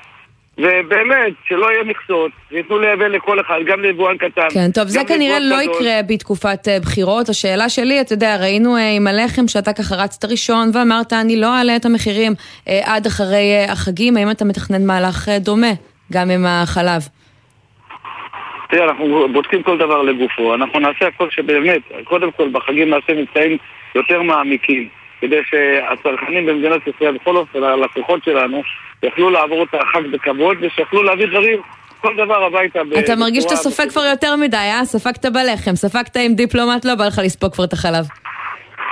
[0.57, 4.47] ובאמת, שלא יהיה מכסות, וייתנו לייבא לכל אחד, גם ליבואן קטן.
[4.53, 5.75] כן, טוב, זה כנראה לא גדול.
[5.75, 7.29] יקרה בתקופת אה, בחירות.
[7.29, 11.57] השאלה שלי, אתה יודע, ראינו אה, עם הלחם שאתה ככה רצת ראשון ואמרת, אני לא
[11.57, 12.33] אעלה את המחירים
[12.67, 15.71] אה, עד אחרי החגים, האם אתה מתכנן מהלך דומה,
[16.13, 17.01] גם עם החלב?
[18.69, 20.55] תראה, אנחנו בודקים כל דבר לגופו.
[20.55, 23.57] אנחנו נעשה הכל שבאמת, קודם כל בחגים נעשה מבצעים
[23.95, 24.87] יותר מעמיקים,
[25.21, 28.61] כדי שהצרכנים במדינת ישראל, בכל אופן, הלקוחות שלנו,
[29.03, 31.59] יוכלו לעבור את החג בכבוד, ושיוכלו להביא דברים,
[32.01, 32.79] כל דבר הביתה.
[32.99, 34.85] אתה מרגיש שאתה סופג כבר יותר מדי, אה?
[34.85, 38.05] ספגת בלחם, ספגת עם דיפלומט, לא בא לך לספוג כבר את החלב.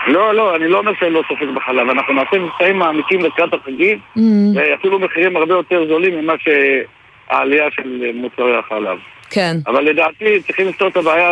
[0.08, 1.90] לא, לא, אני לא מנסה לא סופג בחלב.
[1.90, 4.20] אנחנו נעשה מבצעים מעמיקים לקראת החגים, Mm.
[4.56, 8.98] ואפילו מחירים הרבה יותר זולים ממה שהעלייה של מוצרי החלב.
[9.30, 9.58] כן.
[9.68, 11.30] אבל לדעתי צריכים לפתור את הבעיה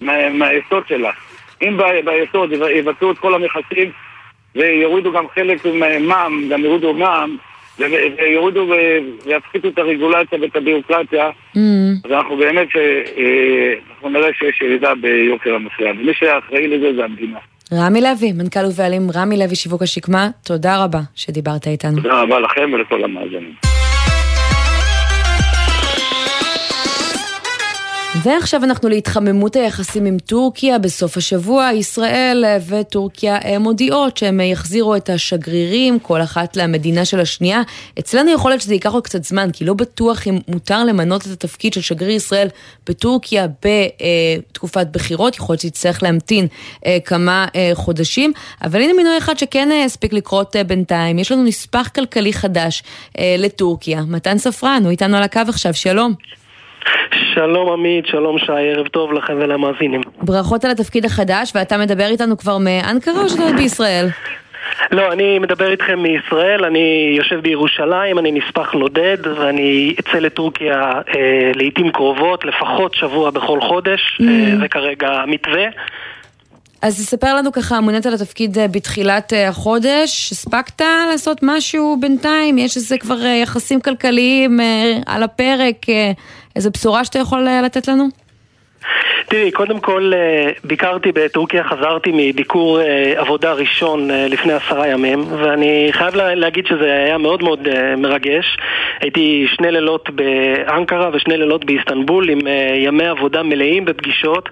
[0.00, 1.10] מה- מהיסוד שלה.
[1.62, 3.90] אם ביסוד יב- יבטלו את כל המכסים
[4.56, 7.36] ויורידו גם חלק ממע"מ, גם יורידו מע"מ,
[7.78, 8.66] ויורידו
[9.26, 11.58] ויפחיתו את הרגולציה ואת הביורוקרטיה, Mm.
[12.04, 12.80] אז אנחנו באמת, אה,
[13.16, 15.90] אה, אנחנו נראה שיש ירידה ביוקר המחיה.
[15.90, 17.38] ומי שאחראי לזה זה המדינה.
[17.72, 21.96] רמי לוי, מנכ"ל ובעלים רמי לוי שיווק השקמה, תודה רבה שדיברת איתנו.
[22.02, 23.71] תודה רבה לכם ולכל המאזינים.
[28.20, 30.78] ועכשיו אנחנו להתחממות היחסים עם טורקיה.
[30.78, 37.62] בסוף השבוע ישראל וטורקיה מודיעות שהם יחזירו את השגרירים, כל אחת למדינה של השנייה.
[37.98, 41.32] אצלנו יכול להיות שזה ייקח עוד קצת זמן, כי לא בטוח אם מותר למנות את
[41.32, 42.48] התפקיד של שגריר ישראל
[42.86, 46.46] בטורקיה בתקופת בחירות, יכול להיות שיצטרך להמתין
[46.86, 48.32] אה, כמה אה, חודשים.
[48.62, 51.18] אבל הנה מינוי אחד שכן אה, הספיק לקרות בינתיים.
[51.18, 52.82] יש לנו נספח כלכלי חדש
[53.38, 54.02] לטורקיה.
[54.02, 56.14] מתן ספרן, הוא איתנו על הקו עכשיו, שלום.
[57.34, 60.00] שלום עמית, שלום שי, ערב טוב לכם ולמאזינים.
[60.22, 64.08] ברכות על התפקיד החדש, ואתה מדבר איתנו כבר מאנקרה או שאתה בישראל?
[64.92, 71.52] לא, אני מדבר איתכם מישראל, אני יושב בירושלים, אני נספח נודד, ואני אצא לטורקיה אה,
[71.54, 74.24] לעיתים קרובות, לפחות שבוע בכל חודש, Mm.
[74.24, 75.64] אה, זה כרגע המתווה.
[76.82, 80.80] אז תספר לנו ככה, מונית לתפקיד אה, בתחילת אה, החודש, הספקת
[81.10, 82.58] לעשות משהו בינתיים?
[82.58, 86.12] יש איזה כבר אה, יחסים כלכליים אה, על הפרק, אה,
[86.56, 88.08] איזה בשורה שאתה יכול אה, לתת לנו?
[89.28, 95.24] תראי, קודם כל אה, ביקרתי בטורקיה, חזרתי מביקור אה, עבודה ראשון אה, לפני עשרה ימים,
[95.32, 98.56] ואני חייב לה- להגיד שזה היה מאוד מאוד מרגש.
[99.00, 102.38] הייתי שני לילות באנקרה ושני לילות באיסטנבול עם
[102.84, 104.48] ימי עבודה מלאים בפגישות,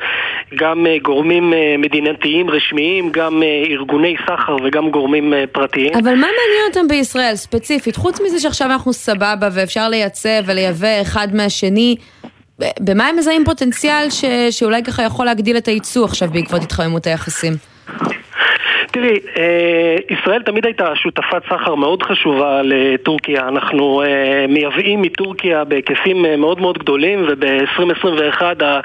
[0.54, 5.92] גם גורמים מדינתיים רשמיים, גם ארגוני סחר וגם גורמים פרטיים.
[5.94, 7.96] אבל מה מעניין אותם בישראל ספציפית?
[7.96, 11.96] חוץ מזה שעכשיו אנחנו סבבה ואפשר לייצא ולייבא אחד מהשני,
[12.80, 14.24] במה הם מזהים פוטנציאל ש...
[14.50, 17.56] שאולי ככה יכול להגדיל את הייצוא עכשיו בעקבות התחממות היחסים?
[18.90, 19.44] תראי, אה,
[20.10, 23.48] ישראל תמיד הייתה שותפת סחר מאוד חשובה לטורקיה.
[23.48, 24.06] אנחנו אה,
[24.48, 28.80] מייבאים מטורקיה בהיקפים אה, מאוד מאוד גדולים, וב-2021 ה-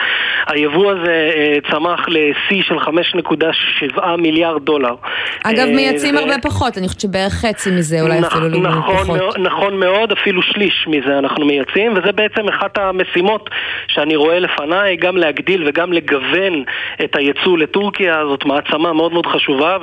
[0.48, 1.32] היבוא הזה
[1.72, 4.96] צמח לשיא של 5.7 מיליארד דולר.
[5.44, 9.18] אגב, מייצאים הרבה פחות, אני חושבת שבערך חצי מזה, אולי נכ- אפילו נכון פחות.
[9.18, 13.50] מאוד, נכון מאוד, אפילו שליש מזה אנחנו מייצאים, וזה בעצם אחת המשימות
[13.88, 16.64] שאני רואה לפניי, גם להגדיל וגם לגוון
[17.04, 19.78] את הייצוא לטורקיה, זאת מעצמה מאוד מאוד חשובה,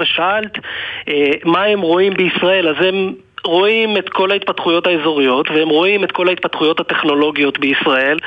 [1.09, 3.15] אה, מה הם רואים בישראל, אז הם...
[3.45, 8.19] רואים את כל ההתפתחויות האזוריות והם רואים את כל ההתפתחויות הטכנולוגיות בישראל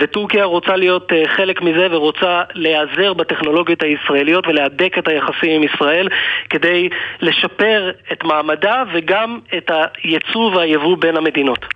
[0.00, 6.08] וטורקיה רוצה להיות אה, חלק מזה ורוצה להיעזר בטכנולוגיות הישראליות ולהדק את היחסים עם ישראל
[6.50, 6.88] כדי
[7.20, 9.70] לשפר את מעמדה וגם את
[10.02, 11.66] הייצוא והיבוא בין המדינות.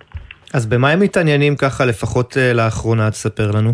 [0.53, 3.73] אז במה הם מתעניינים ככה, לפחות אה, לאחרונה, תספר לנו?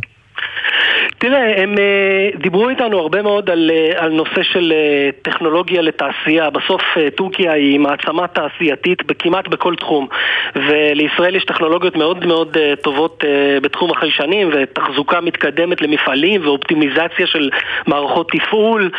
[1.17, 6.49] תראה, הם uh, דיברו איתנו הרבה מאוד על, uh, על נושא של uh, טכנולוגיה לתעשייה.
[6.49, 6.81] בסוף
[7.15, 10.07] טורקיה היא מעצמה תעשייתית כמעט בכל תחום,
[10.55, 13.23] ולישראל יש טכנולוגיות מאוד מאוד טובות
[13.61, 17.49] בתחום החיישנים, ותחזוקה מתקדמת למפעלים, ואופטימיזציה של
[17.87, 18.89] מערכות תפעול.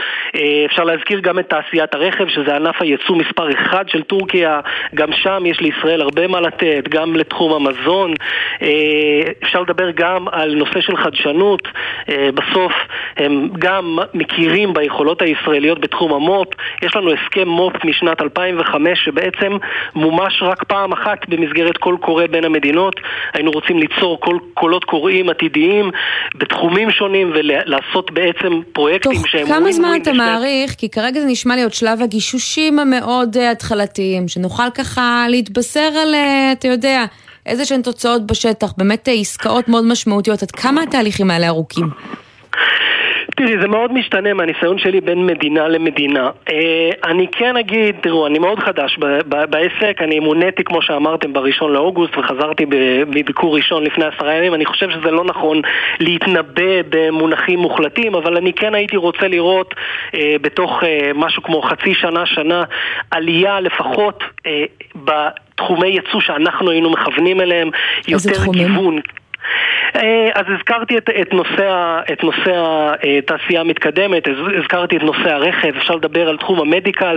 [0.66, 4.60] אפשר להזכיר גם את תעשיית הרכב, שזה ענף הייצוא מספר אחד של טורקיה.
[4.94, 8.14] גם שם יש לישראל הרבה מה לתת, גם לתחום המזון.
[9.42, 11.68] אפשר לדבר גם על נושא של חדשנות.
[12.09, 12.72] אה, בסוף
[13.16, 16.48] הם גם מכירים ביכולות הישראליות בתחום המו"פ.
[16.82, 19.52] יש לנו הסכם מו"פ משנת 2005 שבעצם
[19.94, 22.94] מומש רק פעם אחת במסגרת קול קורא בין המדינות.
[23.34, 25.90] היינו רוצים ליצור קול, קולות קוראים עתידיים
[26.34, 29.46] בתחומים שונים ולעשות בעצם פרויקטים תוך שהם...
[29.46, 30.74] כמה win-win זמן אתה לשני- מעריך?
[30.78, 36.14] כי כרגע זה נשמע לי עוד שלב הגישושים המאוד אה, התחלתיים, שנוכל ככה להתבשר על,
[36.14, 37.04] אה, אתה יודע,
[37.47, 40.42] איזה שהן תוצאות בשטח, באמת אה, עסקאות מאוד משמעותיות.
[40.42, 41.86] עד כמה התהליכים האלה ארוכים?
[43.36, 46.30] תראי, זה מאוד משתנה מהניסיון שלי בין מדינה למדינה.
[46.51, 52.18] אה, אני כן אגיד, תראו, אני מאוד חדש בעסק, אני מוניתי, כמו שאמרתם, בראשון לאוגוסט
[52.18, 52.64] וחזרתי
[53.07, 54.55] מביקור ראשון לפני עשרה ימים.
[54.55, 55.61] אני חושב שזה לא נכון
[56.01, 59.74] להתנבא במונחים מוחלטים, אבל אני כן הייתי רוצה לראות
[60.14, 60.82] אה, בתוך
[61.14, 62.64] משהו כמו חצי שנה, שנה,
[63.11, 64.24] עלייה לפחות
[65.61, 67.70] אה, בתחומי יצוא שאנחנו היינו מכוונים אליהם,
[68.09, 68.68] יותר תחומים?
[68.68, 68.98] גיוון.
[69.96, 72.52] אה, אז הזכרתי את, את נושא, את נושא
[73.18, 77.14] התעשייה המתקדמת, הז- הזכרתי את נושא הרכב, אפשר לדבר על תחום המדיקל,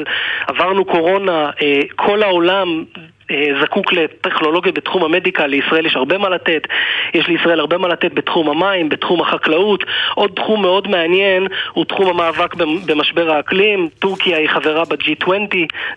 [0.47, 3.01] עברנו קורונה, אה, כל העולם אה,
[3.61, 6.61] זקוק לטכנולוגיה בתחום המדיקל, לישראל יש הרבה מה לתת,
[7.13, 9.83] יש לישראל הרבה מה לתת בתחום המים, בתחום החקלאות.
[10.15, 13.89] עוד תחום מאוד מעניין הוא תחום המאבק במ- במשבר האקלים.
[13.99, 15.31] טורקיה היא חברה ב-G20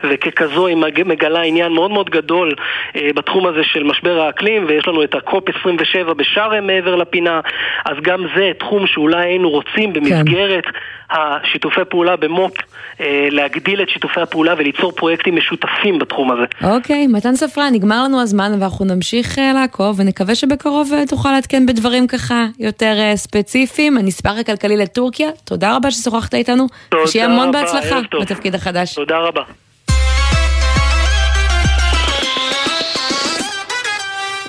[0.05, 2.55] וככזו היא מג- מגלה עניין מאוד מאוד גדול
[2.97, 7.41] אה, בתחום הזה של משבר האקלים ויש לנו את הקופ 27 בשארם מעבר לפינה,
[7.85, 10.65] אז גם זה תחום שאולי היינו רוצים במסגרת
[11.13, 12.53] השיתופי פעולה במו"פ
[13.01, 16.45] אה, להגדיל את שיתופי הפעולה וליצור פרויקטים משותפים בתחום הזה.
[16.75, 21.67] אוקיי, מתן ספרן, נגמר לנו הזמן ואנחנו נמשיך אה, לעקוב ונקווה שבקרוב אה, תוכל לעדכן
[21.67, 23.99] בדברים ככה יותר ספציפיים.
[23.99, 26.67] הנספח הכלכלי לטורקיה, תודה רבה ששוחחת איתנו.
[26.89, 28.01] תודה שיהיה המון בהצלחה.
[28.21, 28.95] בתפקיד החדש.
[28.95, 29.43] תודה רבה.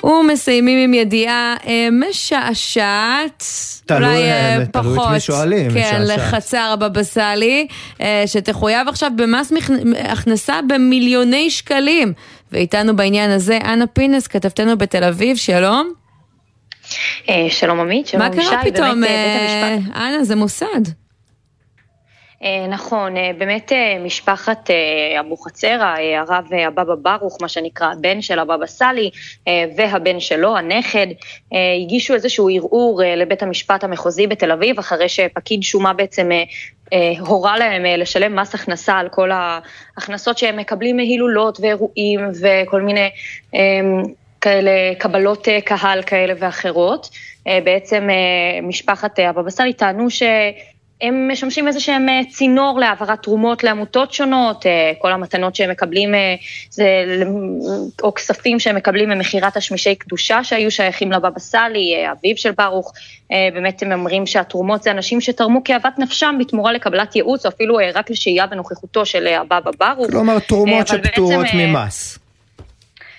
[0.04, 3.44] ומסיימים עם ידיעה אה, משעשעת,
[3.86, 6.18] תלוי, אולי אה, אה, תלוי את פחות, מי שואלים, כן, משעשעת.
[6.18, 7.66] לחצר הבבא סאלי,
[8.00, 9.52] אה, שתחויב עכשיו במס.
[9.98, 12.12] הכנסה במיליוני שקלים.
[12.52, 15.92] ואיתנו בעניין הזה אנה פינס, כתבתנו בתל אביב, שלום.
[17.48, 18.30] שלום עמית, שלום מה.
[18.30, 20.82] קרה פתאום, באמת, בית המשפט- אנה, זה מוסד.
[22.44, 24.70] אה, נכון, אה, באמת אה, משפחת
[25.20, 29.10] אבוחצירא, הרב הבבא ברוך, מה שנקרא הבן של הבבא סאלי,
[29.76, 31.06] והבן שלו, הנכד,
[31.82, 36.30] הגישו איזשהו ערעור לבית המשפט המחוזי בתל אביב, אחרי שפקיד שומה בעצם
[37.18, 43.10] הורה להם לשלם מס הכנסה על כל ההכנסות שהם מקבלים מהילולות ואירועים וכל מיני
[44.40, 47.10] כאלה קבלות קהל כאלה ואחרות.
[47.46, 48.08] בעצם
[48.62, 50.22] משפחת הבבא סאלי טענו ש...
[51.04, 56.14] הם משמשים איזה שהם אה, צינור להעברת תרומות לעמותות שונות, אה, כל המתנות שהם מקבלים,
[56.14, 56.34] אה,
[56.70, 56.84] זה,
[58.02, 62.92] או כספים שהם מקבלים ממכירת השמישי קדושה שהיו שייכים לבבא סאלי, אביו של ברוך,
[63.54, 68.10] באמת הם אומרים שהתרומות זה אנשים שתרמו כאוות נפשם בתמורה לקבלת ייעוץ, או אפילו רק
[68.10, 70.10] לשהייה בנוכחותו של הבבא ברוך.
[70.10, 72.18] כלומר, תרומות שפטורות ממס.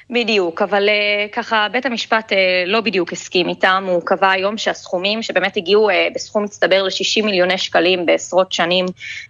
[0.10, 2.36] בדיוק, אבל uh, ככה בית המשפט uh,
[2.66, 7.58] לא בדיוק הסכים איתם, הוא קבע היום שהסכומים שבאמת הגיעו uh, בסכום מצטבר ל-60 מיליוני
[7.58, 8.86] שקלים בעשרות שנים,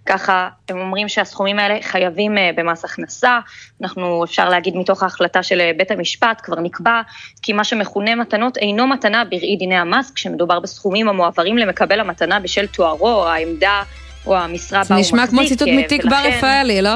[0.05, 3.39] ככה הם אומרים שהסכומים האלה חייבים במס הכנסה,
[3.81, 7.01] אנחנו אפשר להגיד מתוך ההחלטה של בית המשפט, כבר נקבע
[7.41, 12.67] כי מה שמכונה מתנות אינו מתנה בראי דיני המס, כשמדובר בסכומים המועברים למקבל המתנה בשל
[12.67, 13.83] תוארו, או העמדה
[14.25, 15.39] או המשרה זה בה הוא נשמע מחזיק.
[15.39, 16.95] כמו ציטוט אה, מתיק בר ולכן- רפאלי, לא?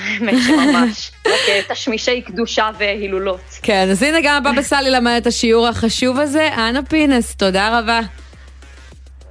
[0.00, 3.40] האמת שממש, אה, תשמישי קדושה והילולות.
[3.62, 6.48] כן, אז הנה גם הבבא סאלי למד את השיעור החשוב הזה.
[6.56, 8.00] אנה פינס, תודה רבה.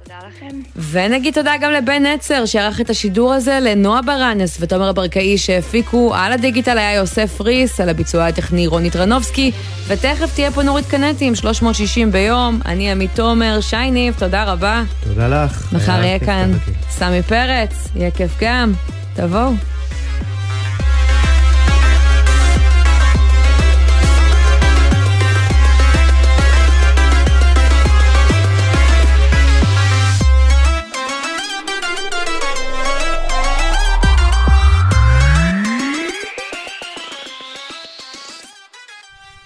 [0.02, 0.82] תודה לכם.
[0.90, 6.32] ונגיד תודה גם לבן נצר שערך את השידור הזה, לנועה ברנס ותומר ברקאי שהפיקו, על
[6.32, 9.52] הדיגיטל היה יוסף ריס, על הביצוע הטכני רוני טרנובסקי,
[9.86, 14.82] ותכף תהיה פה נורית קנטי עם 360 ביום, אני עמית תומר, שי ניב, תודה רבה.
[15.04, 15.72] תודה לך.
[15.72, 16.80] מחר היה יהיה כאן כרגיל.
[16.90, 18.72] סמי פרץ, יהיה כיף גם,
[19.14, 19.71] תבואו.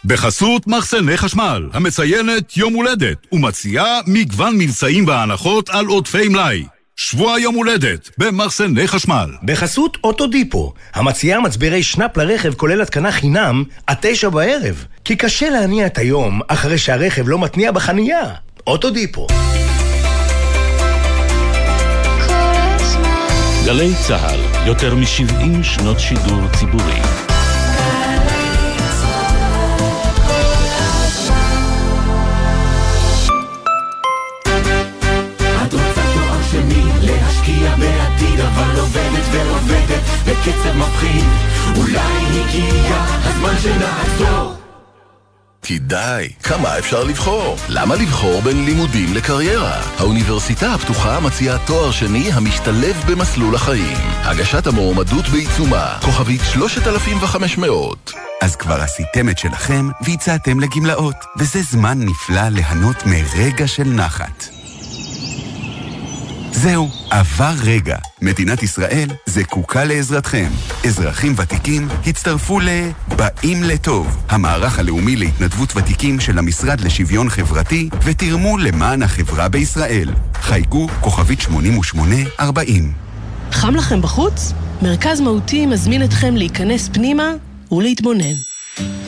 [0.06, 6.64] בחסות מחסני חשמל, המציינת יום הולדת, ומציעה מגוון מבצעים והנחות על עודפי מלאי.
[6.96, 9.30] שבוע יום הולדת במחסני חשמל.
[9.42, 14.84] בחסות אוטודיפו, המציעה מצברי שנאפ לרכב כולל התקנה חינם עד תשע בערב.
[15.04, 18.24] כי קשה להניע את היום אחרי שהרכב לא מתניע בחנייה.
[18.66, 19.26] אוטודיפו.
[23.64, 27.15] גלי צה"ל, יותר מ-70 שנות שידור ציבורי.
[40.78, 41.24] מפחיד
[41.76, 44.56] אולי הגיע הזמן שנעצור
[45.62, 47.56] כי די, כמה אפשר לבחור?
[47.68, 49.82] למה לבחור בין לימודים לקריירה?
[49.98, 53.96] האוניברסיטה הפתוחה מציעה תואר שני המשתלב במסלול החיים.
[54.22, 58.12] הגשת המועמדות בעיצומה, כוכבית 3500.
[58.42, 64.55] אז כבר עשיתם את שלכם והצעתם לגמלאות, וזה זמן נפלא ליהנות מרגע של נחת.
[66.56, 67.96] זהו, עבר רגע.
[68.22, 70.48] מדינת ישראל זקוקה לעזרתכם.
[70.86, 72.68] אזרחים ותיקים הצטרפו ל...
[73.16, 80.08] באים לטוב, המערך הלאומי להתנדבות ותיקים של המשרד לשוויון חברתי, ותרמו למען החברה בישראל.
[80.34, 82.92] חייגו כוכבית 8840.
[83.52, 84.52] חם לכם בחוץ?
[84.82, 87.32] מרכז מהותי מזמין אתכם להיכנס פנימה
[87.72, 88.34] ולהתבונן.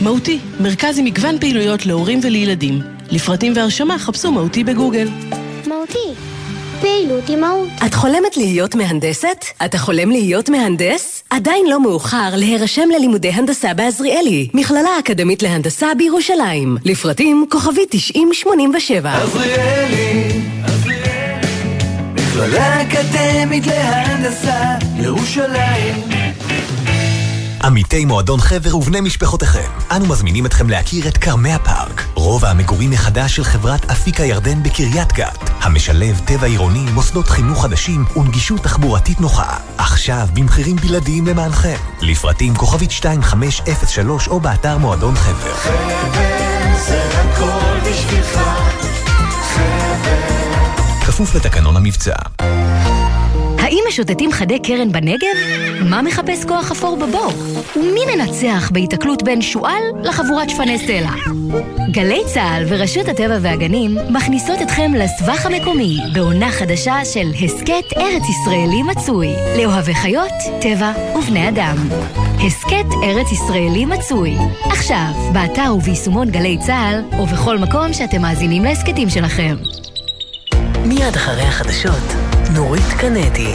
[0.01, 2.81] מהותי, מרכז עם מגוון פעילויות להורים ולילדים.
[3.11, 5.09] לפרטים והרשמה חפשו מהותי בגוגל.
[5.67, 6.28] מהותי,
[6.81, 7.69] פעילות עם מהות.
[7.87, 9.45] את חולמת להיות מהנדסת?
[9.65, 11.23] אתה חולם להיות מהנדס?
[11.31, 16.77] עדיין לא מאוחר להירשם ללימודי הנדסה בעזריאלי, מכללה אקדמית להנדסה בירושלים.
[16.85, 19.23] לפרטים כוכבי 9087.
[19.23, 20.41] עזריאלי,
[22.15, 24.61] מכללה אקדמית להנדסה,
[24.99, 26.08] ירושלים.
[27.63, 33.37] עמיתי מועדון חבר ובני משפחותיכם, אנו מזמינים אתכם להכיר את כרמי הפארק, רובע המגורים מחדש
[33.37, 39.57] של חברת אפיק הירדן בקריית גת, המשלב טבע עירוני, מוסדות חינוך חדשים ונגישות תחבורתית נוחה.
[39.79, 41.77] עכשיו במחירים בלעדיים למענכם.
[42.01, 45.55] לפרטים כוכבית 2503 או באתר מועדון חבר.
[45.55, 48.41] חבר זה הכל בשבילך,
[49.55, 50.19] חבר.
[51.07, 52.15] כפוף לתקנון המבצע.
[53.79, 55.37] האם משוטטים חדי קרן בנגב?
[55.81, 57.33] מה מחפש כוח אפור בבור?
[57.77, 61.11] ומי מנצח בהיתקלות בין שועל לחבורת שפני סלע?
[61.91, 68.83] גלי צה"ל ורשות הטבע והגנים מכניסות אתכם לסבך המקומי בעונה חדשה של הסכת ארץ ישראלי
[68.83, 71.77] מצוי לאוהבי חיות, טבע ובני אדם.
[72.47, 79.57] הסכת ארץ ישראלי מצוי עכשיו, באתר וביישומון גלי צה"ל ובכל מקום שאתם מאזינים להסכתים שלכם.
[80.85, 83.55] מיד אחרי החדשות, נורית קנדי.